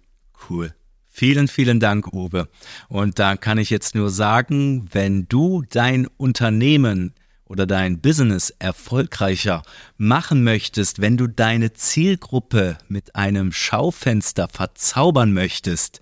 [0.49, 0.73] Cool.
[1.14, 2.47] Vielen, vielen Dank, Uwe.
[2.88, 9.62] Und da kann ich jetzt nur sagen, wenn du dein Unternehmen oder dein Business erfolgreicher
[9.97, 15.99] machen möchtest, wenn du deine Zielgruppe mit einem Schaufenster verzaubern möchtest,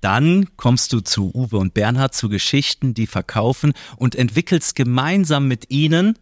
[0.00, 5.70] dann kommst du zu Uwe und Bernhard zu Geschichten, die verkaufen und entwickelst gemeinsam mit
[5.70, 6.16] ihnen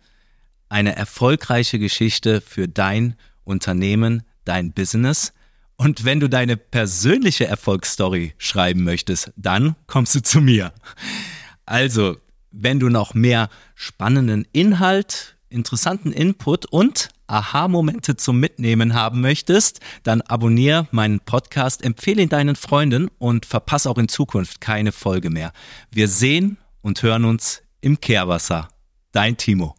[0.70, 5.34] eine erfolgreiche Geschichte für dein Unternehmen, dein Business.
[5.84, 10.72] Und wenn du deine persönliche Erfolgsstory schreiben möchtest, dann kommst du zu mir.
[11.66, 12.16] Also,
[12.50, 20.22] wenn du noch mehr spannenden Inhalt, interessanten Input und Aha-Momente zum Mitnehmen haben möchtest, dann
[20.22, 25.52] abonniere meinen Podcast, empfehle ihn deinen Freunden und verpasse auch in Zukunft keine Folge mehr.
[25.90, 28.68] Wir sehen und hören uns im Kehrwasser.
[29.12, 29.74] Dein Timo.